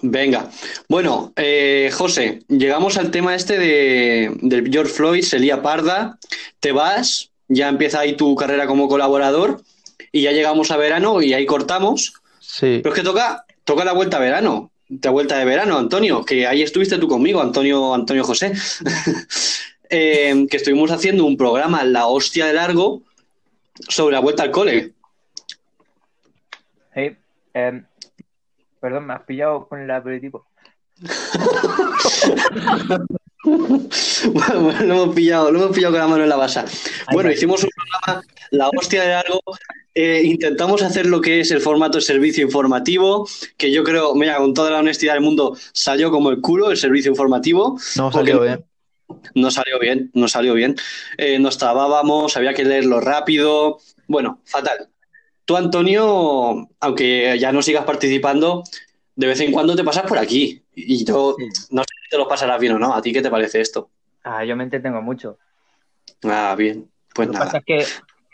[0.00, 0.50] Venga.
[0.88, 6.18] Bueno, eh, José, llegamos al tema este de, del George Floyd, se lía parda,
[6.60, 9.62] te vas, ya empieza ahí tu carrera como colaborador
[10.12, 12.14] y ya llegamos a verano y ahí cortamos.
[12.40, 12.80] Sí.
[12.82, 16.46] Pero es que toca, toca la vuelta a verano, la vuelta de verano, Antonio, que
[16.46, 18.52] ahí estuviste tú conmigo, Antonio, Antonio José,
[19.90, 23.02] Eh, que estuvimos haciendo un programa, La Hostia de Largo,
[23.88, 24.94] sobre la vuelta al cole.
[26.94, 27.16] Sí,
[27.52, 27.84] em,
[28.80, 30.46] perdón, me has pillado con el aperitivo.
[33.44, 36.64] bueno, lo hemos pillado, lo hemos pillado con la mano en la basa.
[37.12, 39.40] Bueno, hicimos un programa, la hostia de algo.
[39.94, 44.38] Eh, intentamos hacer lo que es el formato de servicio informativo, que yo creo, mira,
[44.38, 47.78] con toda la honestidad del mundo, salió como el culo el servicio informativo.
[47.96, 48.64] No salió bien.
[49.34, 50.74] No salió bien, no salió bien.
[51.16, 53.78] Eh, nos trabábamos, había que leerlo rápido.
[54.06, 54.88] Bueno, fatal.
[55.44, 58.62] Tú, Antonio, aunque ya no sigas participando,
[59.16, 60.62] de vez en cuando te pasas por aquí.
[60.74, 61.36] Y yo
[61.70, 62.94] no sé si te lo pasarás bien o no.
[62.94, 63.90] ¿A ti qué te parece esto?
[64.22, 65.38] Ah, yo me entretengo mucho.
[66.22, 66.90] Ah, bien.
[67.14, 67.46] Pues Lo que nada.
[67.46, 67.84] pasa es que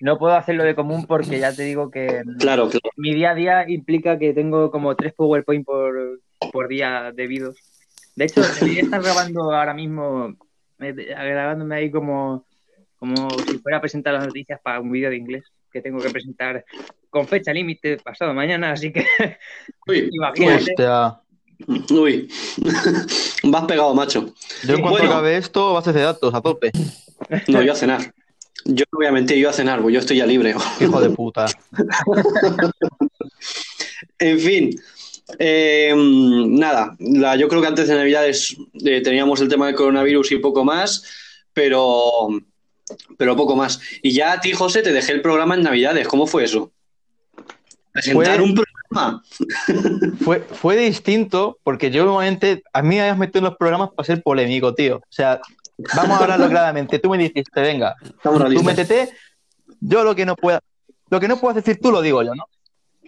[0.00, 2.90] no puedo hacerlo de común porque ya te digo que Claro, claro.
[2.96, 6.20] mi día a día implica que tengo como tres PowerPoint por,
[6.52, 7.56] por día debidos.
[8.14, 10.36] De hecho, estar grabando ahora mismo,
[10.80, 12.44] grabándome ahí como,
[12.98, 16.10] como si fuera a presentar las noticias para un vídeo de inglés que tengo que
[16.10, 16.64] presentar
[17.10, 19.06] con fecha límite pasado mañana, así que
[19.86, 20.70] Uy, imagínate.
[20.72, 21.20] Hostia.
[21.90, 22.28] uy.
[23.44, 24.32] Vas pegado, macho.
[24.64, 25.10] Yo en cuanto Bueno.
[25.10, 26.70] acabe esto, bases de datos, a tope.
[27.48, 28.12] No, yo a cenar.
[28.66, 30.54] Yo no voy a mentir, yo a cenar, pues yo estoy ya libre.
[30.80, 31.46] Hijo de puta.
[34.18, 34.70] En fin,
[35.38, 40.32] eh, nada, la- yo creo que antes de Navidades eh, teníamos el tema del coronavirus
[40.32, 41.04] y poco más,
[41.52, 42.28] pero,
[43.16, 43.80] pero poco más.
[44.02, 46.08] Y ya a ti, José, te dejé el programa en Navidades.
[46.08, 46.72] ¿Cómo fue eso?
[47.92, 49.22] Presentar Fue- un programa.
[50.24, 54.04] Fue, fue distinto porque yo normalmente, a mí me habías metido en los programas para
[54.04, 54.96] ser polémico, tío.
[54.96, 55.40] O sea,
[55.94, 56.98] vamos a hablarlo claramente.
[56.98, 59.10] Tú me dijiste, venga, Estamos tú métete,
[59.80, 60.60] yo lo que no pueda,
[61.08, 62.44] lo que no puedas decir tú lo digo yo, ¿no?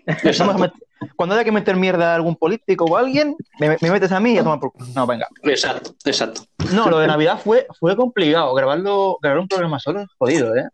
[1.16, 4.20] Cuando haya que meter mierda a algún político o a alguien, me, me metes a
[4.20, 4.72] mí y a tomar por.
[4.94, 5.26] No, venga.
[5.42, 6.42] Exacto, exacto.
[6.72, 8.52] No, lo de Navidad fue, fue complicado.
[8.54, 10.68] Grabarlo, grabar un programa solo es jodido, ¿eh?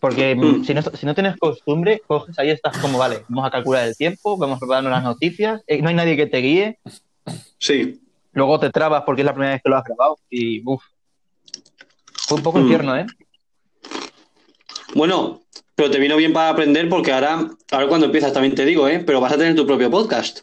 [0.00, 0.62] Porque Mm.
[0.64, 3.96] si, no, si no tienes costumbre, coges ahí estás como, vale, vamos a calcular el
[3.96, 6.78] tiempo, vamos preparando las noticias, eh, no hay nadie que te guíe,
[7.58, 8.00] Sí.
[8.32, 10.82] luego te trabas porque es la primera vez que lo has grabado y, uff,
[12.28, 12.62] fue un poco Mm.
[12.62, 13.06] infierno, ¿eh?
[14.94, 15.40] Bueno,
[15.76, 19.02] pero te vino bien para aprender porque ahora, ahora cuando empiezas también te digo, ¿eh?
[19.06, 20.40] Pero vas a tener tu propio podcast.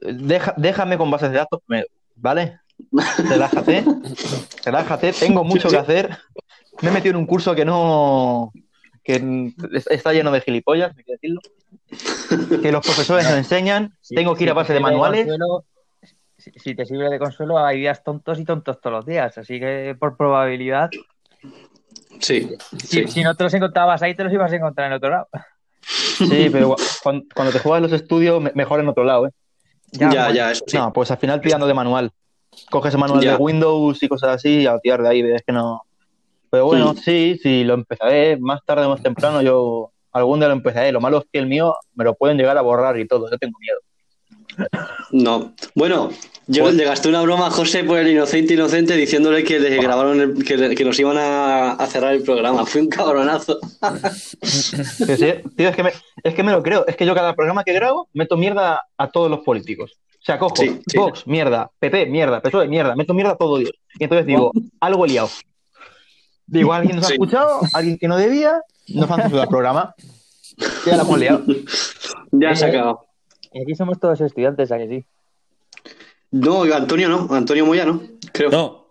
[0.00, 2.60] Deja- déjame con bases de datos primero, ¿vale?
[3.28, 3.84] Relájate,
[4.64, 6.16] relájate, tengo mucho que hacer.
[6.80, 8.52] Me he metido en un curso que no.
[9.04, 9.52] que
[9.90, 11.40] está lleno de gilipollas, hay que decirlo.
[12.62, 15.26] Que los profesores nos enseñan, tengo que ir a base de manuales.
[15.26, 15.64] consuelo-
[16.38, 19.36] si, si te sirve de consuelo, hay días tontos y tontos todos los días.
[19.36, 20.88] Así que por probabilidad,
[22.20, 23.08] Sí, si, sí.
[23.08, 25.28] si no te los encontrabas ahí, te los ibas a encontrar en otro lado.
[25.82, 29.30] Sí, pero cuando, cuando te juegas los estudios, me- mejor en otro lado, ¿eh?
[29.92, 30.30] Ya, bueno.
[30.34, 30.76] ya, eso sí.
[30.76, 32.10] No, pues al final tirando de manual.
[32.70, 33.32] Coges el manual Ya.
[33.32, 35.82] de Windows y cosas así y a tirar de ahí, ves que no.
[36.50, 36.96] Pero bueno, Mm.
[36.98, 39.40] sí, sí, lo empezaré más tarde o más temprano.
[39.40, 40.92] Yo algún día lo empezaré.
[40.92, 43.30] Lo malo es que el mío me lo pueden llegar a borrar y todo.
[43.30, 43.78] Yo tengo miedo.
[45.12, 45.52] No.
[45.74, 46.10] Bueno,
[46.46, 49.76] yo Pues- le gasté una broma a José por el inocente inocente diciéndole que le
[49.82, 52.64] grabaron el- que, le- que nos iban a, a cerrar el programa.
[52.66, 53.58] Fue un cabronazo.
[54.42, 54.76] Sí,
[55.16, 56.86] sí, tío, es que, me, es que me lo creo.
[56.86, 59.92] Es que yo cada programa que grabo meto mierda a todos los políticos.
[60.14, 60.98] O sea, cojo Sí, sí.
[60.98, 63.72] Vox, mierda, PP, mierda, PSOE, mierda, meto mierda a todo Dios.
[63.98, 65.30] Y entonces digo, algo he liado.
[66.46, 69.94] Digo, alguien nos ha escuchado, alguien que no debía, nos han censurado el programa.
[70.84, 71.42] Ya la hemos liado.
[72.32, 73.06] Ya Eh, se ha acabado.
[73.52, 75.04] Y aquí somos todos estudiantes, ¿a que sí?
[76.30, 77.28] No, Antonio no.
[77.34, 78.00] Antonio Moya no.
[78.32, 78.50] Creo.
[78.50, 78.86] No,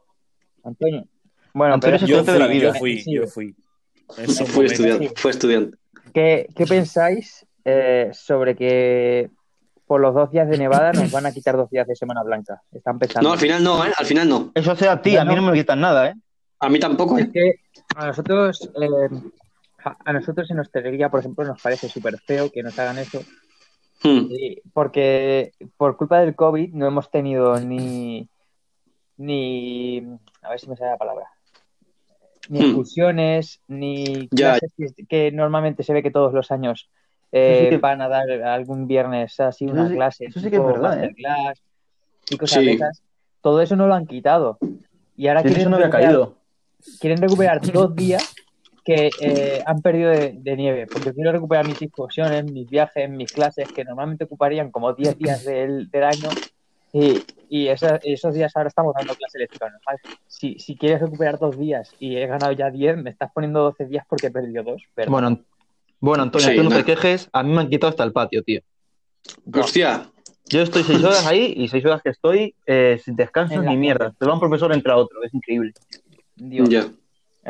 [0.64, 1.06] Antonio.
[1.54, 2.68] Bueno, Antonio pero es yo estudiante de la fui, vida.
[2.74, 3.56] yo fui, yo fui.
[4.08, 4.72] Fue momentos.
[4.72, 5.12] estudiante.
[5.16, 5.78] Fue estudiante.
[6.14, 9.30] ¿qué, qué pensáis eh, sobre que
[9.86, 12.62] por los dos días de Nevada nos van a quitar dos días de Semana Blanca?
[12.72, 13.28] Están pensando.
[13.30, 13.92] No, al final no, ¿eh?
[13.98, 14.52] Al final no.
[14.54, 16.14] Eso sea a ti, a mí no me quitan nada, ¿eh?
[16.60, 17.32] A mí tampoco, Es ¿eh?
[17.34, 17.54] que
[17.96, 18.88] a nosotros, eh,
[19.86, 23.24] a a nosotros en hostelería, por ejemplo, nos parece súper feo que nos hagan eso,
[24.02, 24.28] Hmm.
[24.74, 28.30] porque por culpa del COVID no hemos tenido ni,
[29.18, 30.00] ni,
[30.42, 31.26] a ver si me sale la palabra,
[32.48, 32.66] ni Hmm.
[32.66, 34.58] excursiones, ni Ya.
[34.58, 36.90] clases que, que normalmente se ve que todos los años
[37.32, 40.40] eh, Eso sí que- van a dar algún viernes así Eso una sí- clase, eso
[40.40, 41.14] sí que es verdad, ¿eh?
[42.32, 42.66] y cosas Sí.
[42.66, 43.04] de esas.
[43.42, 44.58] Todo eso no lo han quitado.
[45.16, 46.36] Y ahora Sí, eso quieren no había recuperar- caído.
[47.00, 48.34] quieren recuperar dos días
[48.84, 53.30] que eh, han perdido de, de nieve, porque quiero recuperar mis excursiones, mis viajes, mis
[53.30, 56.40] clases, que normalmente ocuparían como 10 días del, del año,
[56.92, 59.98] y, y esa- esos días ahora estamos dando clase electrónica normal.
[60.28, 63.86] Si, si quieres recuperar dos días y he ganado ya 10, me estás poniendo 12
[63.86, 64.84] días porque he perdido dos.
[64.96, 65.40] Pero Bueno,
[66.00, 66.76] bueno, Antonio, Sí, tú no no.
[66.78, 68.62] te quejes, a mí me han quitado hasta el patio, tío.
[69.54, 70.10] Hostia.
[70.52, 74.12] Yo estoy seis horas ahí y seis horas que estoy eh, sin descanso ni mierda.
[74.18, 75.74] Te va un profesor entre otro, es increíble.
[76.36, 76.92] Dios.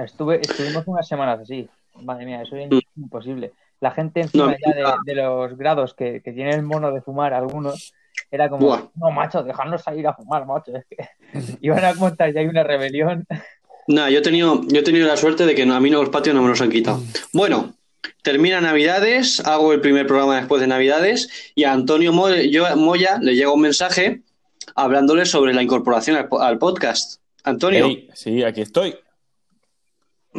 [0.04, 1.68] Estuve, estuvimos unas semanas así.
[2.02, 2.80] Madre mía, eso es Mm.
[3.04, 3.52] imposible.
[3.82, 4.74] La gente encima No, ya
[5.06, 7.94] de, de los grados que, que tienen el mono de fumar algunos,
[8.32, 8.82] Era como, Buah.
[8.96, 10.72] no, macho, dejadnos salir a fumar, macho.
[10.76, 10.98] Es que
[11.62, 13.26] iban a montar ya hay una rebelión.
[13.88, 16.02] Nada, yo he tenido, yo he tenido la suerte de que no- a mí no
[16.02, 17.02] los patios no me los han quitado.
[17.34, 17.74] Bueno,
[18.22, 23.18] termina Navidades, hago el primer programa después de Navidades y a Antonio Mo- yo- Moya
[23.22, 24.22] le llega un mensaje
[24.76, 27.22] hablándole sobre la incorporación al, po- al podcast.
[27.44, 28.96] Antonio, sí, aquí estoy.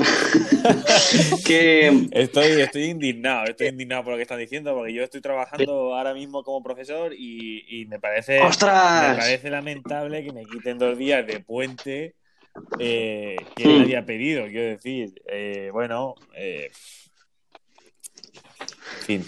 [1.46, 5.94] que Estoy, estoy indignado, estoy indignado por lo que están diciendo, porque yo estoy trabajando
[5.94, 9.16] ahora mismo como profesor y, y me parece me ¡Ostras!
[9.16, 12.14] parece lamentable que me quiten dos días de puente
[12.78, 13.78] eh, que Hmm.
[13.78, 14.46] nadie ha pedido.
[14.46, 16.70] Quiero decir, eh, bueno, eh,
[19.00, 19.24] en fin.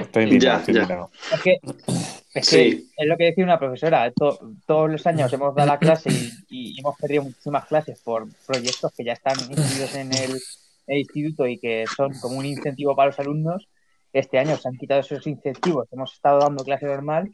[0.00, 0.80] Estoy indignado, Ya, estoy ya.
[0.82, 1.10] indignado.
[1.30, 1.58] Es que,
[2.38, 2.88] es, Sí.
[2.96, 4.10] que es lo que decía una profesora.
[4.12, 8.26] to- todos los años hemos dado la clase y, y hemos perdido muchísimas clases por
[8.46, 10.38] proyectos que ya están incluidos en el,
[10.86, 13.68] el instituto y que son como un incentivo para los alumnos.
[14.12, 15.86] Este año se han quitado esos incentivos.
[15.92, 17.30] Hemos estado dando clase normal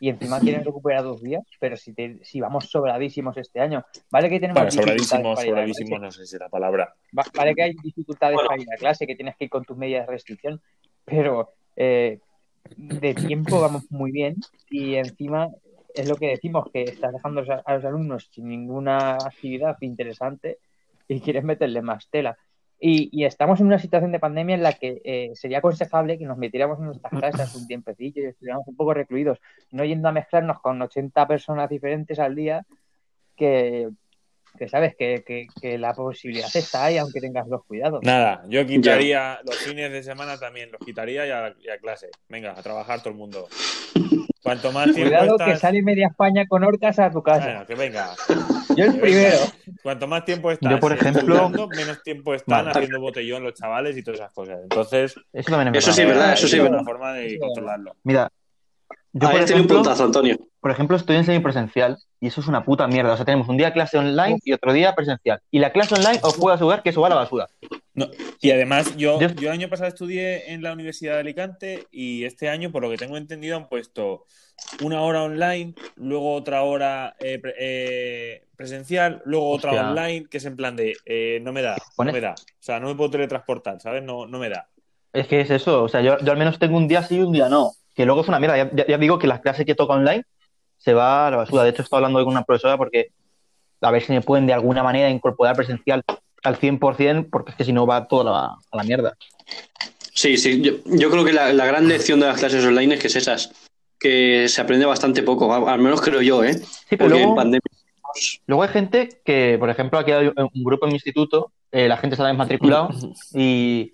[0.00, 1.42] y encima quieren recuperar dos días.
[1.60, 5.46] Pero si, te- si vamos sobradísimos este año, vale que tenemos Bueno, dificultades sobradísimo, para
[5.46, 6.04] ir a sobradísimo, clase.
[6.04, 6.94] no sé si es la palabra.
[7.16, 8.48] Va- Vale que hay dificultades Bueno.
[8.48, 10.60] para ir a clase, que tienes que ir con tus medidas de restricción,
[11.04, 12.18] pero eh,
[12.76, 14.36] de tiempo vamos muy bien
[14.70, 15.48] y encima
[15.94, 20.58] es lo que decimos, que estás dejando a los alumnos sin ninguna actividad interesante
[21.06, 22.36] y quieres meterle más tela.
[22.80, 26.24] Y, y estamos en una situación de pandemia en la que eh, sería aconsejable que
[26.24, 29.38] nos metiéramos en nuestras casas un tiempecillo y estuviéramos un poco recluidos,
[29.70, 32.66] no yendo a mezclarnos con 80 personas diferentes al día
[33.36, 33.88] que,
[34.58, 38.00] que sabes que, que- que la posibilidad está ahí aunque tengas los cuidados.
[38.02, 42.10] Nada, yo quitaría los fines de semana también, los quitaría y a, y a clase.
[42.28, 43.48] Venga, a trabajar todo el mundo.
[44.42, 47.44] Cuanto más tiempo Cuidado que sale media España con orcas a tu casa.
[47.46, 48.14] Bueno, que venga.
[48.76, 49.38] Yo el que primero.
[49.38, 49.80] venga.
[49.82, 52.78] Cuanto más tiempo estás Yo, por ejemplo- estudiando, menos tiempo están Vale.
[52.78, 54.58] haciendo botellón los chavales y todas esas cosas.
[54.62, 56.20] Entonces, Eso también es Eso sí es verdad.
[56.20, 57.96] verdad, eso sí es una forma de controlarlo.
[58.04, 58.30] Mira,
[59.16, 60.38] yo Ahí por un ejemplo, puntazo, Antonio.
[60.60, 63.12] por ejemplo estoy en semipresencial y eso es una puta mierda.
[63.12, 65.40] O sea, tenemos un día clase online y otro día presencial.
[65.50, 67.46] Y la clase online os puedo asegurar que eso va a la basura.
[67.94, 68.08] No,
[68.40, 72.24] y además, yo, Yo- yo el año pasado estudié en la Universidad de Alicante y
[72.24, 74.24] este año, por lo que tengo entendido, han puesto
[74.82, 80.44] una hora online, luego otra hora eh, pre- eh, presencial, luego otra online, que es
[80.44, 82.32] en plan de eh, no me da, no me da.
[82.32, 84.02] O sea, no me puedo teletransportar, ¿sabes?
[84.02, 84.68] No, no me da.
[85.12, 85.84] Es que es eso.
[85.84, 87.70] O sea, yo, yo al menos tengo un día sí y un día no.
[87.94, 88.56] Que luego es una mierda.
[88.56, 90.24] Ya, ya- ya digo que las clases que toca online
[90.78, 91.62] se va a la basura.
[91.62, 93.08] De hecho, estoy hablando con una profesora porque
[93.80, 96.02] a ver si me pueden de alguna manera incorporar presencial
[96.42, 99.14] al 100%, porque es que si no va todo a la, a la mierda.
[100.12, 100.60] Sí, sí.
[100.60, 103.16] Yo, yo creo que la, la gran lección de las clases online es que es
[103.16, 103.52] esas.
[103.98, 106.54] Que se aprende bastante poco, al al menos creo yo, ¿eh?
[106.54, 107.60] Sí, pero Porque en luego, pandemia.
[108.46, 111.88] luego hay gente que, por ejemplo, aquí hay un un grupo en mi instituto, eh,
[111.88, 112.90] la gente está desmatriculado
[113.34, 113.92] y,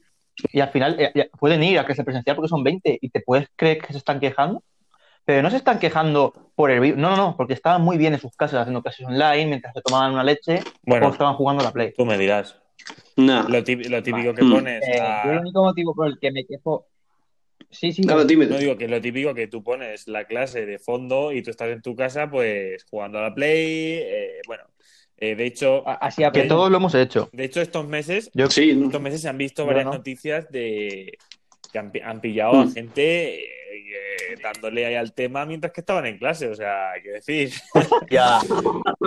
[0.53, 3.49] y al final eh, pueden ir a clase presencial porque son 20 y te puedes
[3.57, 4.63] creer que se están quejando,
[5.25, 8.15] pero no se están quejando por el virus, no, no, no, porque estaban muy bien
[8.15, 11.09] en sus casas haciendo clases online mientras se tomaban una leche Bueno.
[11.09, 11.93] o estaban jugando a la Play.
[11.97, 12.57] Tú me dirás.
[13.17, 13.47] Nah.
[13.49, 14.83] Lo típico, lo típico que pones.
[14.89, 16.87] Eh, a- yo el único motivo por el que me quejo.
[17.71, 18.03] Sí, sí.
[18.03, 18.47] No, dime.
[18.47, 21.69] No digo que lo típico que tú pones la clase de fondo y tú estás
[21.69, 23.99] en tu casa, pues jugando a la Play.
[24.03, 24.65] eh, bueno,
[25.21, 27.29] eh, de hecho, a- Así Que todos lo hemos hecho.
[27.33, 29.93] de hecho estos meses, Yo, Sí, estos meses se han visto varias no.
[29.93, 31.17] noticias de
[31.73, 32.73] que han, pi- han pillado a Mm.
[32.73, 36.49] gente eh, dándole ahí al tema mientras que estaban en clase.
[36.49, 37.51] O sea, hay que decir,
[38.11, 38.39] ya,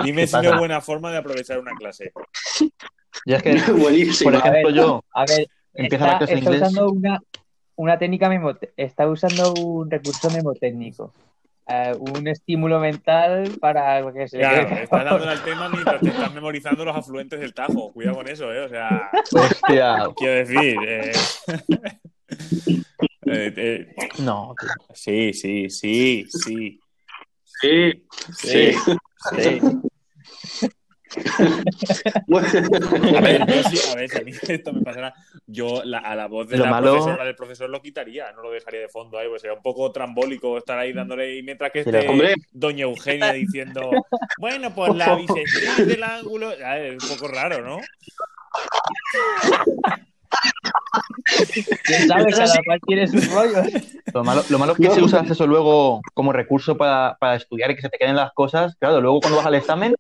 [0.04, 2.12] dime ¿Qué si no es buena forma de aprovechar una clase.
[3.26, 4.32] ya es que, buenísimo.
[4.32, 6.70] por ejemplo, A ver, yo A ver, Empieza la está, clase en está inglés.
[6.72, 7.20] usando una,
[7.76, 11.12] una técnica memote- está usando un recurso memotécnico.
[11.66, 16.34] Eh, un estímulo mental para que se Claro, estás dándole al tema mientras te estás
[16.34, 17.94] memorizando los afluentes del Tajo.
[17.94, 18.62] Cuidado con eso, ¿eh?
[18.62, 20.78] O sea, hostia, quiero decir.
[20.86, 21.12] eh,
[23.28, 24.70] eh, eh, no, tío.
[24.94, 26.80] Sí, sí, sí, sí.
[27.46, 28.74] Sí, sí.
[29.38, 29.62] Sí.
[33.18, 35.14] A ver, yo sí, a ver, si a mí esto me pasara,
[35.48, 38.42] yo la- a la voz de Lo la malo- profesora del profesor lo quitaría, no
[38.42, 41.72] lo dejaría de fondo ahí, pues sería un poco trambólico estar ahí dándole, y mientras
[41.72, 42.36] que esté hombre.
[42.52, 43.92] Doña Eugenia diciendo,
[44.38, 47.80] bueno, pues la bisectriz del ángulo, a ver, es un poco raro, ¿no?
[51.84, 52.32] ¿Quién sabe?
[52.32, 53.68] Cada cual tiene sus rollos.
[54.14, 57.72] Lo malo, lo malo es que si usas eso luego como recurso para, para estudiar
[57.72, 59.96] y que se te queden las cosas, claro, luego cuando vas al examen,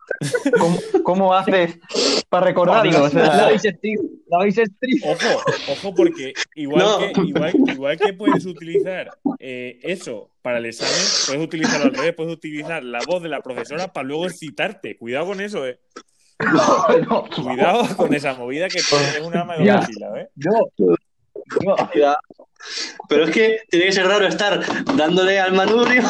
[0.59, 1.80] ¿cómo, cómo haces
[2.30, 3.03] para recordarlo?
[3.03, 5.03] O sea, La bisectriz, la bisectriz.
[5.05, 6.99] Ojo, ojo, porque igual, No.
[6.99, 9.09] que, igual, igual que puedes utilizar
[9.39, 10.93] eh, eso para el examen,
[11.28, 14.97] puedes utilizarlo al revés, puedes utilizar la voz de la profesora para luego excitarte.
[14.97, 15.80] Cuidado con eso, eh.
[17.09, 20.28] no, Cuidado con esa movida que es una arma de doble eh.
[20.36, 20.51] Yo,
[23.09, 24.61] Pero es que tiene que ser raro estar
[24.95, 26.03] dándole al manubrio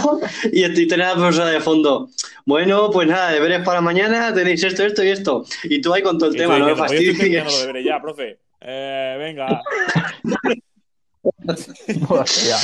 [0.52, 2.10] y, tener a la profesora de fondo.
[2.46, 5.46] Bueno, pues nada, deberes para mañana, tenéis esto, esto y esto.
[5.64, 7.68] Y tú ahí con todo el tema, no me diciendo, "Oye, estoy terminando fastidies.
[7.68, 8.38] deberes ya, profe.
[8.62, 9.62] Eh, venga.
[12.10, 12.56] Hostia.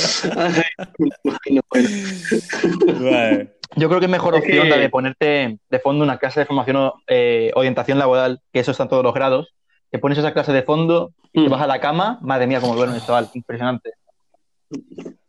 [0.98, 3.00] Bueno, bueno.
[3.00, 3.56] Vale.
[3.76, 6.76] Yo creo que es mejor opción la de ponerte de fondo una clase de formación
[6.76, 9.54] o eh, orientación laboral, que eso está en todos los grados.
[9.90, 11.52] Te pones esa clase de fondo y te Mm.
[11.52, 12.18] vas a la cama.
[12.22, 13.28] Madre mía, como duerme el chaval.
[13.34, 13.90] Impresionante.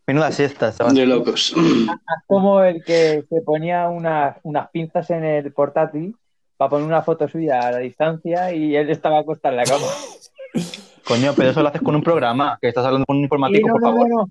[0.07, 0.95] Menuda siesta, chaval.
[0.95, 1.53] De locos.
[2.27, 6.15] como el que se ponía unas, unas pinzas en el portátil
[6.57, 9.85] para poner una foto suya a la distancia y él estaba acostado en la cama.
[11.07, 13.73] Coño, pero eso lo haces con un programa, que estás hablando con un informático, no,
[13.73, 14.09] por no, favor.
[14.09, 14.29] no, no.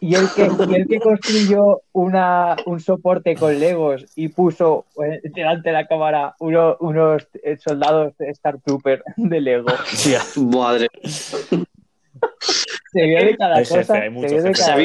[0.00, 5.20] Y el que, y el que construyó una, un soporte con Legos y puso eh,
[5.34, 9.66] delante de la cámara uno- unos eh, soldados de Star Trooper de Lego.
[9.72, 10.20] Hostia.
[10.36, 10.86] Madre.
[12.92, 13.94] Se vio de cada Hay jefe, cosa.
[13.94, 14.76] hay se vio de cada.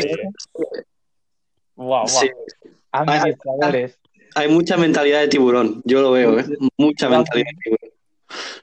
[1.75, 2.07] Guau, guau.
[2.07, 2.29] Sí.
[2.91, 3.99] Administradores.
[4.35, 6.45] Hay mucha mentalidad de tiburón, yo lo veo, ¿eh?
[6.77, 7.91] Mucha mentalidad de tiburón.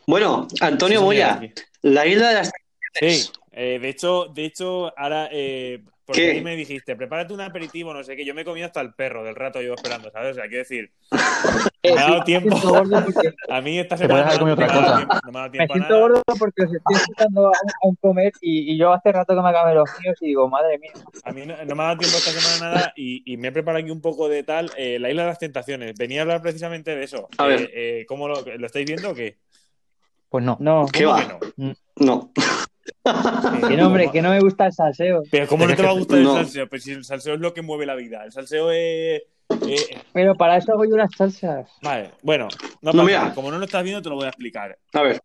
[0.06, 1.40] Bueno, Antonio Moya,
[1.82, 2.52] la isla de las
[2.98, 6.30] Sí, eh, de hecho, de hecho, ahora, eh, porque ¿Qué?
[6.32, 8.92] ahí me dijiste, prepárate un aperitivo, no sé qué, yo me he comido hasta el
[8.94, 10.32] perro del rato yo esperando, ¿sabes?
[10.32, 10.90] O sea, quiero decir,
[11.84, 12.56] me ha dado tiempo.
[13.48, 14.96] a mí esta semana no me otra ha dado cosa.
[14.96, 16.00] tiempo, no me ha dado Me a siento nada.
[16.00, 19.40] gordo porque os estoy escuchando a, a un comer y, y yo hace rato que
[19.40, 20.90] me acabé los míos y digo, madre mía.
[21.22, 23.52] A mí no, no me ha dado tiempo esta semana nada y, y me he
[23.52, 25.94] preparado aquí un poco de tal, eh, la isla de las tentaciones.
[25.96, 27.28] Venía a hablar precisamente de eso.
[27.38, 27.70] A Eh, ver.
[27.72, 29.38] eh, ¿Cómo lo, lo estáis viendo o qué?
[30.28, 30.56] Pues no.
[30.60, 31.38] No, ¿Qué ¿Cómo va?
[31.96, 32.32] No.
[33.68, 35.22] Que no, hombre, que no me gusta el salseo.
[35.30, 36.32] Pero ¿cómo no te va a gustar No.
[36.38, 36.68] el salseo?
[36.68, 38.24] Pues si el salseo es lo que mueve la vida.
[38.24, 39.22] El salseo es...
[39.66, 41.68] eh, Pero para eso hago yo unas salsas.
[41.82, 42.48] Vale, bueno,
[42.82, 43.20] no, No, pasa mira.
[43.22, 43.34] nada.
[43.34, 44.78] como no lo estás viendo te lo voy a explicar.
[44.92, 45.20] A ver.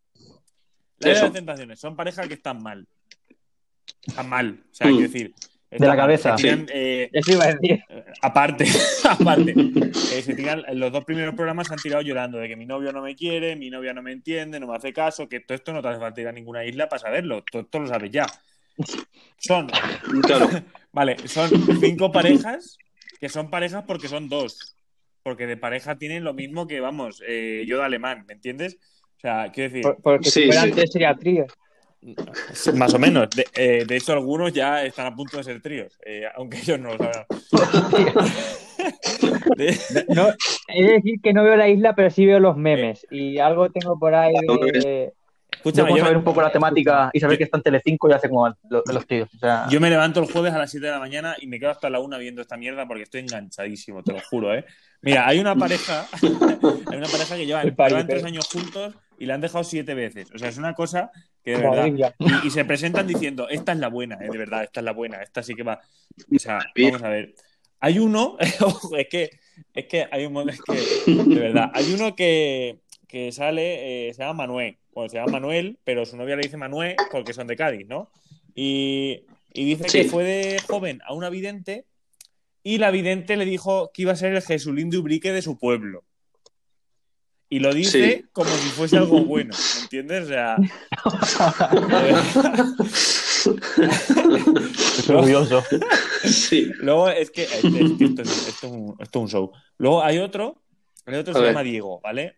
[0.99, 2.87] La de las tentaciones son parejas que están mal.
[4.07, 4.59] Están mal.
[4.71, 4.91] O sea, Mm.
[4.91, 5.33] quiero decir...
[5.69, 6.37] De están la cabeza.
[6.37, 7.83] Se tiran, eh, Eso iba a decir.
[7.89, 8.65] Eh, aparte,
[9.09, 12.65] aparte, eh, se tiran, los dos primeros programas se han tirado llorando de que mi
[12.65, 15.55] novio no me quiere, mi novia no me entiende, no me hace caso, que todo
[15.55, 18.11] esto no te hace falta ir a ninguna isla para saberlo, todo esto lo sabes
[18.11, 18.25] ya.
[19.37, 19.67] Son,
[20.23, 20.49] Claro.
[20.91, 21.49] vale, son
[21.79, 22.77] cinco parejas
[23.19, 24.75] que son parejas porque son dos,
[25.23, 28.77] porque de pareja tienen lo mismo que, vamos, eh, yo de alemán, ¿me entiendes?
[29.17, 30.71] O sea, quiero decir, Por- Porque Sí, si fueran sí.
[30.73, 31.45] tres sería trío.
[32.75, 33.29] Más o menos.
[33.29, 36.79] De, eh, de hecho, algunos ya están a punto de ser tríos, eh, aunque ellos
[36.79, 37.25] no lo saben.
[39.55, 39.77] De-
[40.09, 40.29] No,
[40.67, 43.05] es decir, que no veo la isla, pero sí veo los memes.
[43.09, 44.33] Y algo tengo por ahí
[44.73, 45.13] de.
[45.51, 48.29] Escúchame, yo, saber un poco la temática y saber que está en Telecinco y hace
[48.29, 49.29] como los, los tíos.
[49.35, 51.59] O sea, yo me levanto el jueves a las 7 de la mañana y me
[51.59, 54.65] quedo hasta la 1 viendo esta mierda porque estoy enganchadísimo, te lo juro, ¿eh?
[55.01, 58.93] Mira, hay una pareja, hay una pareja que lleva, El pari, llevan tres años juntos
[59.17, 60.27] y la han dejado siete veces.
[60.35, 61.09] O sea, es una cosa
[61.45, 61.91] que de Madre verdad.
[61.93, 62.15] mía.
[62.43, 64.29] Y, y se presentan diciendo, esta es la buena, ¿eh?
[64.29, 65.79] de verdad, esta es la buena, esta sí que va.
[66.35, 67.35] O sea, vamos a ver.
[67.79, 68.37] Hay uno,
[68.97, 69.29] es que,
[69.73, 74.23] es que hay un es que, de verdad, hay uno que, que sale, eh, se
[74.23, 74.77] llama Manuel.
[74.93, 78.11] Bueno, se llama Manuel, pero su novia le dice Manuel porque son de Cádiz, ¿no?
[78.55, 79.23] Y,
[79.53, 80.01] y dice Sí.
[80.03, 81.85] que fue de joven a una vidente
[82.63, 85.57] y la vidente le dijo que iba a ser el Jesulín de Ubrique de su
[85.59, 86.03] pueblo.
[87.47, 88.25] Y lo dice Sí.
[88.31, 90.23] como si fuese algo bueno, ¿me entiendes?
[90.23, 90.57] O sea,
[94.97, 95.63] estoy orgulloso.
[96.23, 96.71] Sí.
[96.79, 99.51] Luego es que, es que esto, es, esto es un, esto es un show.
[99.77, 100.61] Luego hay otro,
[101.05, 101.51] el otro A se ver.
[101.51, 102.37] llama Diego, ¿vale?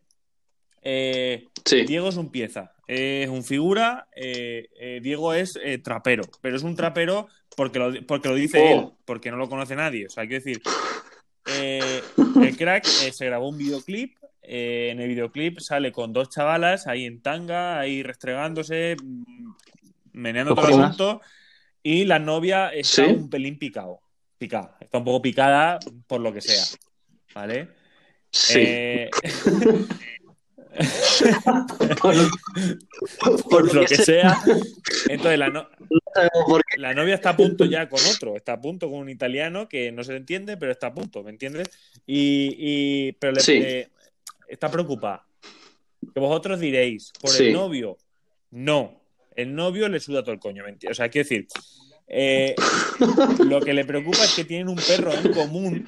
[0.82, 1.84] Eh, Sí.
[1.86, 4.08] Diego es un pieza, es un figura.
[4.16, 7.28] eh, eh, Diego es eh, trapero, pero es un trapero
[7.58, 8.80] porque lo, porque lo dice Oh.
[8.80, 10.06] él, porque no lo conoce nadie.
[10.06, 10.62] O sea, quiero decir,
[11.48, 12.02] eh,
[12.42, 14.17] el crack eh, se grabó un videoclip.
[14.48, 19.52] Eh, en el videoclip sale con dos chavalas ahí en tanga, ahí restregándose, mm,
[20.14, 21.22] meneando todo el asunto.
[21.84, 23.12] Y la novia está Sí.
[23.12, 24.00] un pelín picado.
[24.38, 24.78] Picada.
[24.80, 26.64] Está un poco picada por lo que sea.
[27.36, 27.68] ¿Vale?
[28.32, 28.60] Sí.
[28.60, 29.10] Eh,
[32.02, 32.16] por,
[33.50, 34.38] por lo que sea.
[35.10, 35.68] Entonces la, no-
[36.96, 40.04] novia está a punto ya con otro, está a punto con un italiano que no
[40.04, 41.70] se le entiende, pero está a punto, ¿me entiendes?
[42.06, 43.54] Y, y- pero le, Sí.
[43.64, 43.90] eh,
[44.48, 45.26] está preocupada.
[46.14, 47.48] Que vosotros diréis, por Sí.
[47.48, 47.98] el novio,
[48.52, 49.02] no.
[49.36, 50.98] El novio le suda todo el coño, ¿me entiendes?
[50.98, 51.48] O sea, quiero decir,
[52.08, 52.56] eh,
[53.52, 55.88] lo que le preocupa es que tienen un perro en común.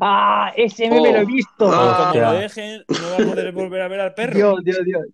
[0.00, 0.52] ¡Ah!
[0.56, 1.12] Ese meme Oh.
[1.12, 1.66] lo he visto.
[1.66, 1.94] y Ah.
[1.96, 2.32] como Hostia.
[2.32, 4.34] lo dejen, no va a poder volver a ver al perro.
[4.34, 5.06] Dios, Dios, Dios.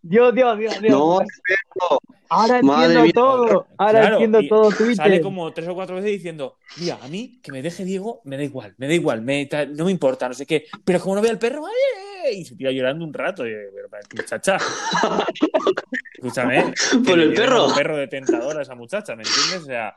[0.00, 0.92] Dios, Dios, Dios, Dios.
[0.92, 1.98] No, perro.
[2.32, 3.12] Ahora Madre entiendo mía.
[3.14, 3.66] todo.
[3.76, 4.96] Ahora Claro, entiendo todo Twitter.
[4.96, 8.36] Sale como tres o cuatro veces diciendo, mira, a mí que me deje Diego, me
[8.38, 10.64] da igual, me da igual, me, no me importa, no sé qué.
[10.84, 12.38] Pero como no veo al perro, ¡ay!
[12.38, 13.46] y se tira llorando un rato.
[13.46, 14.56] Y, pero, muchacha.
[16.14, 16.72] Escúchame.
[17.04, 17.66] Por el perro.
[17.66, 19.62] Un perro de tentador a esa muchacha, ¿me entiendes?
[19.62, 19.96] O sea,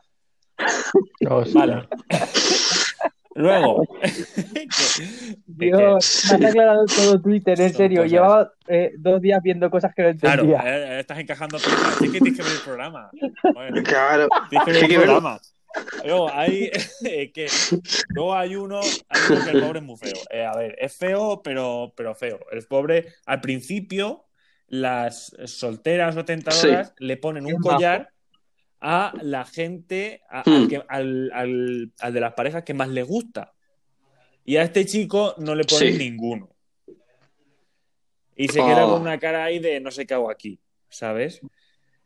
[1.30, 1.60] Hostia.
[1.60, 1.88] vale.
[3.36, 3.86] Luego.
[5.46, 8.00] Dios, me has aclarado todo Twitter, en serio.
[8.02, 8.12] cosas.
[8.12, 10.96] Llevaba eh, dos días viendo cosas que no Claro, entendía.
[10.96, 11.96] eh, estás encajando piezas.
[12.00, 13.12] Sí que tienes que ver el programa.
[13.54, 14.28] Bueno, Claro.
[14.50, 15.40] tienes que ver el programa.
[16.06, 16.72] Luego hay,
[17.04, 17.48] eh, que,
[18.10, 20.14] luego hay uno, hay uno que el pobre es muy feo.
[20.30, 22.40] Eh, a ver, es feo, pero, pero feo.
[22.52, 24.26] El pobre, al principio,
[24.68, 28.10] las solteras o tentadoras le ponen un collar
[28.88, 30.54] a la gente, a- Hmm.
[30.54, 33.52] al, que- al- al- al de las parejas que más les gusta.
[34.46, 35.98] Y a este chico no le ponen Sí.
[35.98, 36.50] ninguno.
[38.36, 38.92] Y se queda Oh.
[38.92, 40.60] con una cara ahí de no sé qué hago aquí,
[40.90, 41.42] ¿sabes?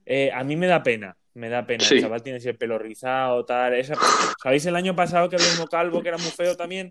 [0.06, 1.84] Eh, a mí me da pena, me da pena.
[1.84, 1.96] Sí.
[1.96, 3.74] El chaval tiene ese pelo rizado, tal.
[3.74, 3.96] esa-
[4.42, 6.90] ¿Sabéis el año pasado que había uno calvo que era muy feo también?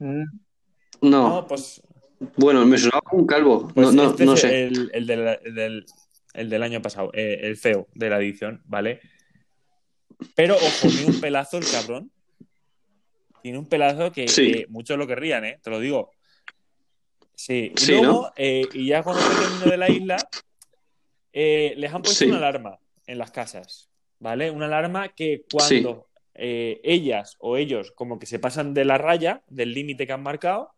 [0.00, 0.24] Mm,
[1.00, 1.28] No.
[1.28, 1.82] No, pues,
[2.36, 3.68] Bueno, me sonaba un calvo.
[3.74, 4.66] pues no, no, este no sé.
[4.66, 5.86] El, el del, el del-
[6.34, 9.00] el del año pasado, eh, el feo de la edición, ¿vale?
[10.34, 12.10] Pero, ojo, tiene un pelazo el cabrón.
[13.42, 14.64] Tiene un pelazo que Sí.
[14.68, 15.58] muchos lo querrían, ¿eh?
[15.62, 16.12] Te lo digo.
[17.34, 18.32] Sí, y Sí, luego, ¿no?
[18.36, 20.28] eh, y ya cuando se terminó de la isla,
[21.32, 22.26] eh, les han puesto Sí.
[22.26, 24.50] una alarma en las casas, ¿vale?
[24.50, 29.42] Una alarma que cuando eh, ellas o ellos como que se pasan de la raya,
[29.48, 30.72] del límite que han marcado,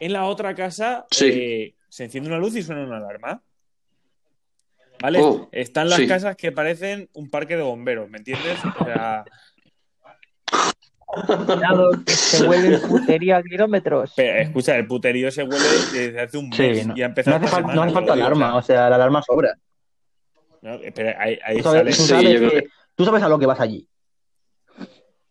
[0.00, 3.42] en la otra casa se enciende una luz y suena una alarma.
[5.00, 5.18] ¿Vale?
[5.22, 6.06] Oh, Están las sí.
[6.06, 8.58] casas que parecen un parque de bomberos, ¿me entiendes?
[8.80, 9.24] O sea,
[11.46, 14.12] cuidado, que se vuelve putería a kilómetros.
[14.16, 17.10] pero, escucha, el puterío se huele desde hace un mes Sí, no, y ha no
[17.10, 19.54] empezado hace, esta falta, semana, no hace falta alarma, o sea, la alarma sobra.
[20.62, 21.90] no, pero ahí, ahí Tú sabes, sale.
[21.90, 23.88] tú Sí, sabes yo creo que- tú sabes a lo que vas allí.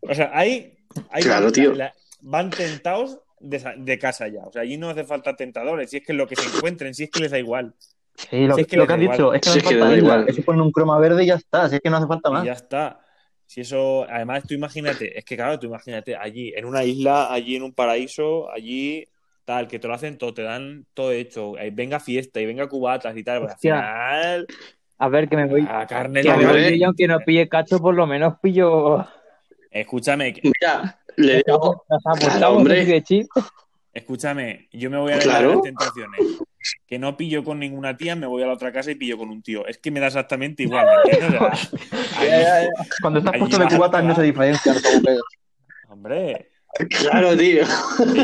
[0.02, 0.78] O sea, ahí,
[1.10, 1.74] ahí Claro, van, tío.
[1.74, 4.42] la- van tentados de, de casa ya.
[4.46, 5.90] O sea, allí no hace falta tentadores.
[5.90, 7.74] Si es que lo que se encuentren, si es que les da igual.
[8.18, 9.74] Sí, lo, Si es que lo que has dicho, es que no Si hace es
[9.74, 10.26] que falta igual.
[10.28, 11.68] Eso ponen un croma verde y ya está.
[11.70, 12.46] Si es que no hace falta Y más.
[12.46, 13.00] ya está.
[13.46, 17.56] Si eso, además, tú imagínate, es que claro, tú imagínate allí, en una isla, allí
[17.58, 19.06] en un paraíso, allí
[19.44, 22.68] tal, que te lo hacen todo, te dan todo hecho, eh, venga fiesta y venga
[22.68, 24.48] cubatas y tal, pero al final,
[24.98, 25.62] A ver, que me voy.
[25.62, 26.48] la carne Que Hombre.
[26.70, 29.06] voy yo, aunque no pille cacho, por lo menos pillo.
[29.70, 31.86] Escúchame, que- Mira, le digo,
[32.24, 32.84] Claro, hombre.
[32.86, 33.28] de chip.
[33.94, 35.52] escúchame, yo me voy a Claro.
[35.52, 36.20] las tentaciones.
[36.88, 39.30] Que no pillo con ninguna tía, me voy a la otra casa y pillo con
[39.30, 39.66] un tío.
[39.68, 41.42] Es que me da exactamente igual, ¿me entiendes?
[41.42, 42.68] O sea, ahí-
[43.02, 44.62] Cuando estás puesto de vas a cubatas no se agujeros.
[45.90, 46.50] hombre,
[46.90, 47.64] claro, tío.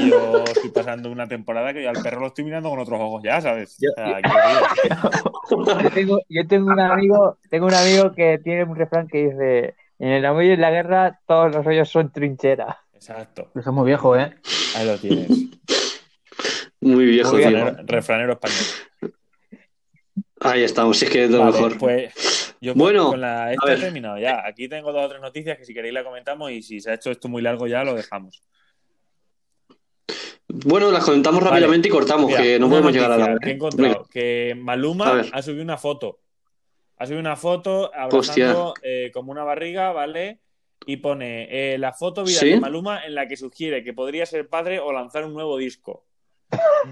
[0.09, 3.21] yo estoy pasando una temporada que yo al perro lo estoy mirando con otros ojos
[3.23, 3.77] ya, ¿sabes?
[3.79, 8.39] Yo- O sea, quiero decir, Yo tengo, yo tengo un amigo, tengo un amigo que
[8.43, 11.89] tiene un refrán que dice: En el amor y en la guerra, todos los hoyos
[11.89, 12.75] son trincheras.
[12.93, 13.49] Exacto.
[13.55, 14.33] Eso es muy viejo, ¿eh?
[14.75, 15.27] Ahí lo tienes.
[16.81, 17.43] Muy viejo, Muy.
[17.43, 19.13] Refranero, refranero español.
[20.39, 21.77] Ahí estamos, si es que es lo Vale, mejor.
[21.77, 24.43] pues yo Bueno, con la esta he terminado ya.
[24.45, 26.95] Aquí tengo dos o tres noticias que si queréis la comentamos y si se ha
[26.95, 28.41] hecho esto muy largo ya lo dejamos.
[30.47, 31.51] Bueno, las comentamos Vale.
[31.51, 33.37] rápidamente y cortamos, Mira, que no podemos llegar a la hora.
[33.39, 36.19] que he encontrado que Maluma ha subido una foto.
[36.97, 40.39] Ha subido una foto abrazando eh, como una barriga, ¿vale?
[40.85, 42.49] Y pone eh, la foto viral ¿Sí?
[42.49, 46.05] de Maluma en la que sugiere que podría ser padre o lanzar un nuevo disco.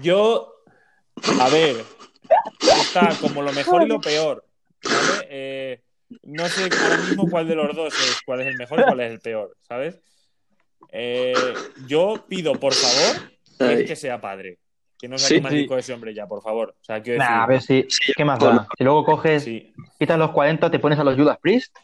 [0.02, 0.54] Yo,
[1.40, 1.76] a ver,
[2.60, 4.44] está como lo mejor y lo peor,
[4.84, 5.26] ¿vale?
[5.30, 5.82] Eh,
[6.22, 9.00] no sé ahora mismo cuál de los dos es, cuál es el mejor y cuál
[9.00, 10.00] es el peor, ¿sabes?
[10.92, 11.34] Eh,
[11.86, 13.82] yo pido, por favor, que, Ay.
[13.82, 14.58] es que sea padre.
[14.98, 15.40] Que no saque Sí.
[15.40, 15.66] más Sí.
[15.78, 16.74] ese hombre ya, por favor.
[16.78, 17.86] O sea, quiero decir, Nah, a ver si.
[17.88, 18.66] Sí, ¿Qué más da?
[18.76, 19.72] Si luego coges, sí.
[19.98, 21.74] quitas los 40, te pones a los Judas Priest.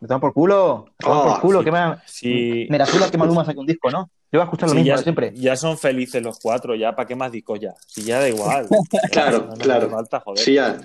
[0.00, 0.86] Me toman por culo.
[0.98, 1.58] Me toman Oh, por culo.
[1.60, 1.64] sí.
[1.64, 1.98] ¿Qué más?
[2.06, 4.10] Sí, Me la que Maluma saque un disco, ¿no?
[4.32, 5.32] Yo voy a escuchar lo sí, mismo ya, de siempre.
[5.34, 7.74] ya son felices los cuatro, ya, ¿para qué más discos ya?
[7.86, 8.68] Si ya da igual.
[9.12, 9.90] Claro, No, no claro.
[9.90, 10.44] falta, joder.
[10.44, 10.78] Sí, ya.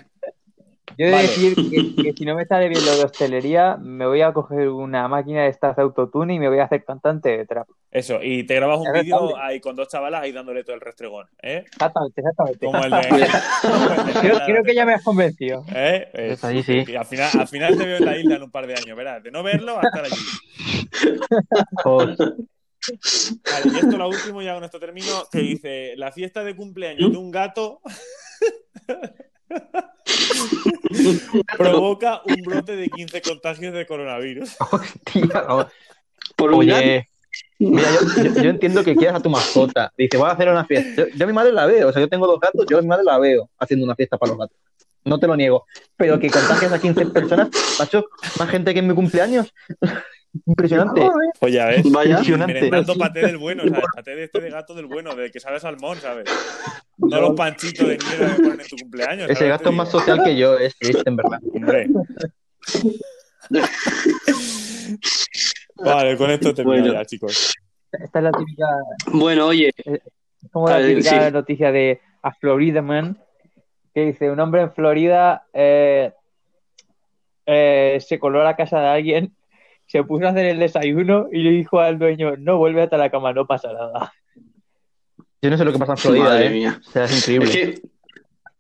[0.98, 4.06] Yo he de decir que, que si no me sale bien lo de hostelería, me
[4.06, 7.30] voy a coger una máquina de estas de autotune y me voy a hacer cantante
[7.38, 7.68] de trap.
[7.92, 10.82] Eso, y te grabas un Es vídeo ahí con dos chavalas ahí dándole todo el
[10.82, 11.64] restregón, ¿eh?
[11.66, 12.66] Exactamente, exactamente.
[12.66, 13.08] Como el de...
[13.62, 15.64] como el de- Creo, creo que ya me has convencido.
[15.74, 16.08] ¿Eh?
[16.14, 16.84] Eh, Eso ahí sí.
[16.88, 18.96] Y al final, al final te veo en la isla en un par de años,
[18.98, 19.24] verás.
[19.24, 20.16] De no verlo, a estar allí.
[21.84, 26.56] Pues, Vale, y esto lo último, ya con esto termino, que dice, la fiesta de
[26.56, 27.80] cumpleaños de un gato
[31.58, 34.56] provoca un brote de 15 contagios de coronavirus.
[35.12, 35.66] tía, oh,
[36.36, 36.60] Por un.
[36.60, 37.08] Oye,
[37.60, 39.92] mira, yo, yo- yo entiendo que quieras a tu mascota.
[39.98, 41.04] Dice, voy a hacer una fiesta.
[41.04, 41.90] Yo, yo a mi madre la veo.
[41.90, 44.18] O sea, yo tengo dos gatos, yo a mi madre la veo haciendo una fiesta
[44.18, 44.58] para los gatos.
[45.04, 45.66] No te lo niego.
[45.96, 48.06] Pero que contagies a 15 personas, macho,
[48.40, 49.54] más gente que en mi cumpleaños.
[50.46, 51.02] Impresionante.
[51.40, 51.90] Pues ya ves.
[51.92, 52.12] Vaya.
[52.12, 52.54] Impresionante.
[52.54, 53.86] Merendando paté del bueno, ¿sabes?
[53.96, 56.26] Paté de este de gato del bueno, del que sabe salmón, ¿sabes?
[56.98, 59.22] No los panchitos de mierda que ponen en tu cumpleaños.
[59.24, 61.40] ¿sabes Ese gato es más social que yo, es triste, en verdad.
[61.54, 61.88] Hombre.
[65.78, 66.94] Vale, con esto termino Bueno.
[66.94, 67.54] ya, chicos.
[67.92, 68.66] Esta es la típica,
[69.14, 70.02] Bueno, oye, es
[70.52, 71.32] como la A ver, típica sí.
[71.34, 73.18] noticia de a Florida Man,
[73.94, 76.12] que dice, un hombre en Florida eh,
[77.46, 79.36] eh, se coló a la casa de alguien,
[79.88, 83.10] se puso a hacer el desayuno y le dijo al dueño, no vuelve hasta la
[83.10, 84.14] cama, no pasa nada.
[85.42, 86.50] Yo no sé lo que pasa en Florida, madre ¿eh?
[86.50, 86.82] mía.
[86.88, 87.48] O sea, es increíble.
[87.48, 87.82] Es que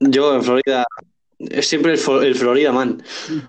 [0.01, 0.85] yo en Florida
[1.39, 3.01] es siempre el, Flo- el Florida Man.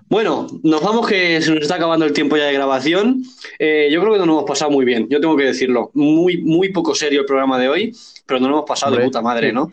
[0.09, 3.21] Bueno, nos vamos que se nos está acabando el tiempo ya de grabación.
[3.59, 5.91] Eh, yo creo que nos hemos pasado muy bien, yo tengo que decirlo.
[5.93, 9.21] Muy, muy poco serio el programa de hoy, pero nos lo hemos pasado de puta
[9.21, 9.53] madre.
[9.53, 9.71] ¿no?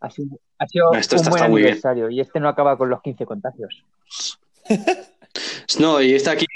[0.00, 2.12] Ha sido, ha sido Esto un está- buen está muy bien.
[2.12, 3.84] y este no acaba con los 15 contagios.
[5.78, 6.46] No, y está aquí,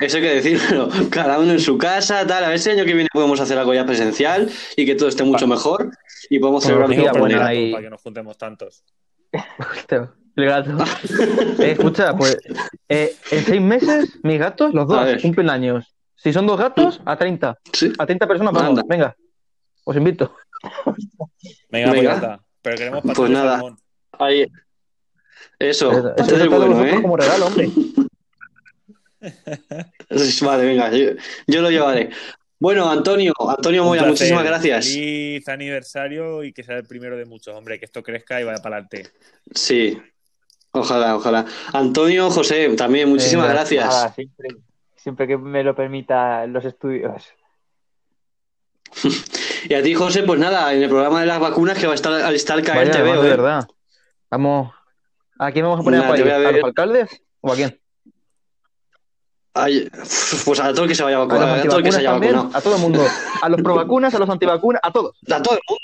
[0.00, 2.44] eso hay que decirlo, cada uno en su casa, tal.
[2.44, 5.08] A ver si el año que viene podemos hacer algo ya presencial y que todo
[5.08, 5.90] esté mucho mejor
[6.30, 7.46] y podemos celebrar de Bueno, manera.
[7.46, 8.84] ahí- Para que nos juntemos tantos.
[10.36, 10.70] El gato.
[11.58, 12.38] Eh, escucha, pues
[12.88, 15.94] eh, en seis meses, mis gatos, los dos, cumplen años.
[16.16, 17.58] Si son dos gatos, a 30.
[17.72, 17.92] Sí.
[17.98, 18.70] A 30 personas, vamos.
[18.70, 18.82] Anda.
[18.88, 19.16] Venga,
[19.84, 20.34] os invito.
[21.70, 22.02] Venga, pues Venga.
[22.02, 22.40] ya está.
[22.62, 23.60] Pero queremos paté Pues nada.
[24.18, 24.46] Ahí.
[25.58, 27.02] Eso, Eso, este es eso lo bueno, ¿eh?
[27.02, 27.70] como regalo, hombre.
[30.42, 31.10] Vale, venga, yo,
[31.46, 32.10] yo lo llevaré.
[32.58, 34.86] Bueno, Antonio, Antonio Moya, muchísimas gracias.
[34.86, 37.78] Feliz aniversario y que sea el primero de muchos, hombre.
[37.78, 39.10] Que esto crezca y vaya para adelante.
[39.52, 40.00] Sí,
[40.70, 41.44] ojalá, ojalá.
[41.72, 43.84] Antonio, José, también, muchísimas Venga, gracias.
[43.86, 44.48] Nada, siempre,
[44.94, 47.24] siempre que me lo permita los estudios.
[49.68, 51.94] Y a ti, José, pues nada, en el programa de las vacunas que va a
[51.94, 53.30] estar al estar caer, Vaya, te veo, de ¿eh?
[53.30, 53.68] verdad.
[54.28, 54.72] Vamos.
[55.38, 56.54] ¿A quién vamos a poner Nada, a a ¿A ver.
[56.56, 57.80] los alcaldes o a quién?
[59.54, 59.88] Ay,
[60.46, 61.98] pues a todo el que se vaya a ¿A vacunar, a todo el que se
[61.98, 62.32] haya también?
[62.34, 62.58] vacunado.
[62.58, 63.04] A todo el mundo.
[63.42, 65.16] A los provacunas, a los antivacunas, a todos.
[65.30, 65.80] A todo el mundo.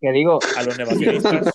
[0.00, 1.54] Que digo, A los negacionistas.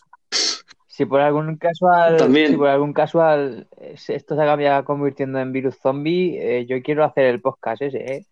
[0.88, 2.51] si por algún casual, También.
[2.51, 7.03] si por algún casual eh, esto se acaba convirtiendo en virus zombie, eh, yo quiero
[7.03, 8.26] hacer el podcast ese, eh,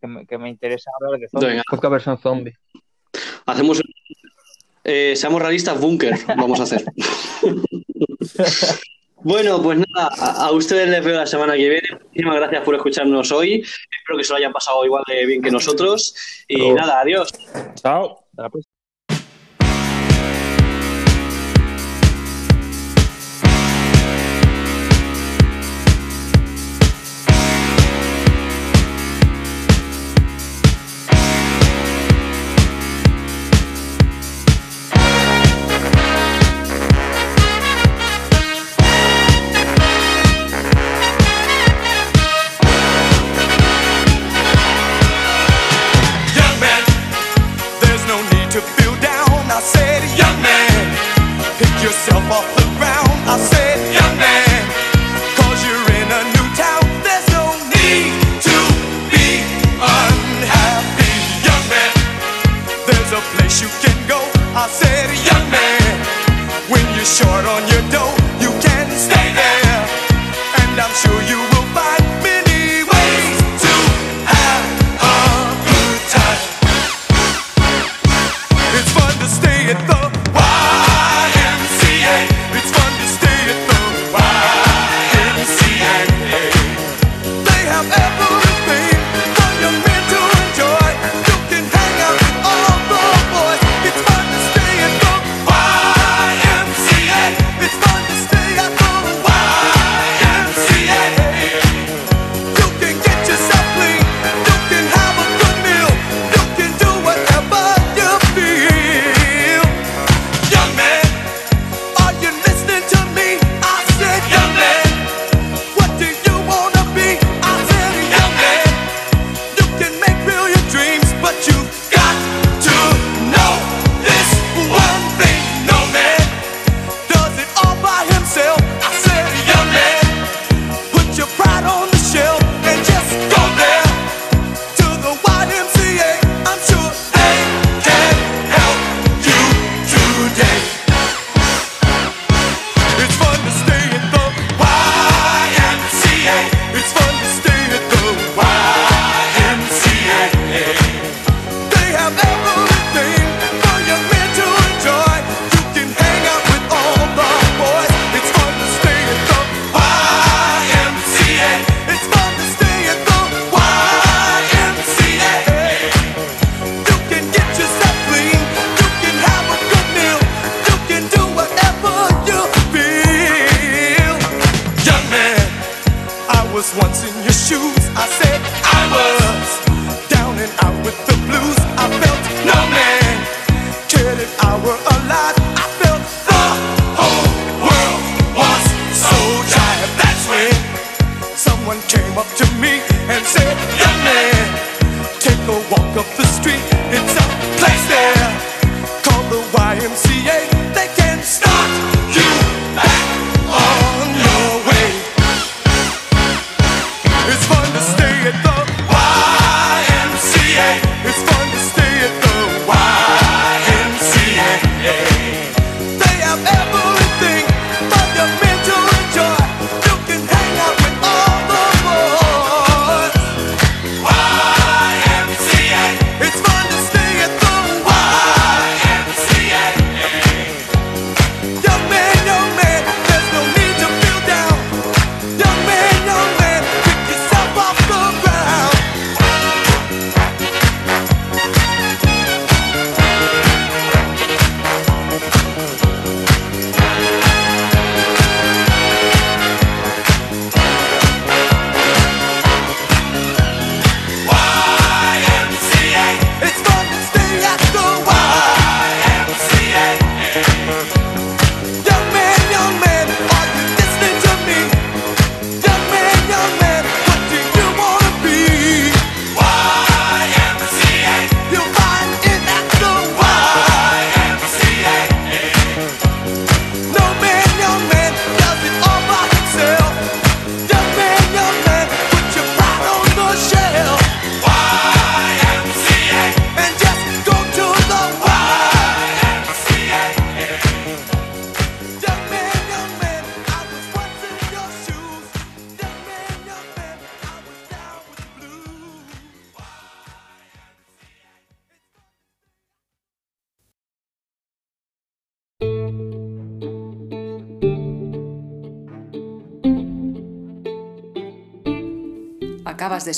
[0.00, 1.50] que, me, que me interesa hablar de zombies.
[1.50, 2.54] Venga, Podcast versión zombie.
[3.44, 3.82] hacemos.
[4.84, 6.84] Eh, seamos realistas, búnker, vamos a hacer.
[9.22, 11.88] bueno, pues nada, a, ustedes les veo la semana que viene.
[12.04, 13.60] Muchísimas gracias por escucharnos hoy.
[13.60, 16.14] Espero que se lo hayan pasado igual de bien que nosotros.
[16.46, 17.32] Y nada, adiós.
[17.74, 18.24] Chao.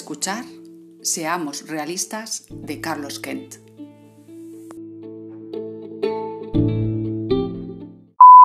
[0.01, 0.44] Escuchar
[1.03, 3.70] Seamos realistas de Carlos Kent.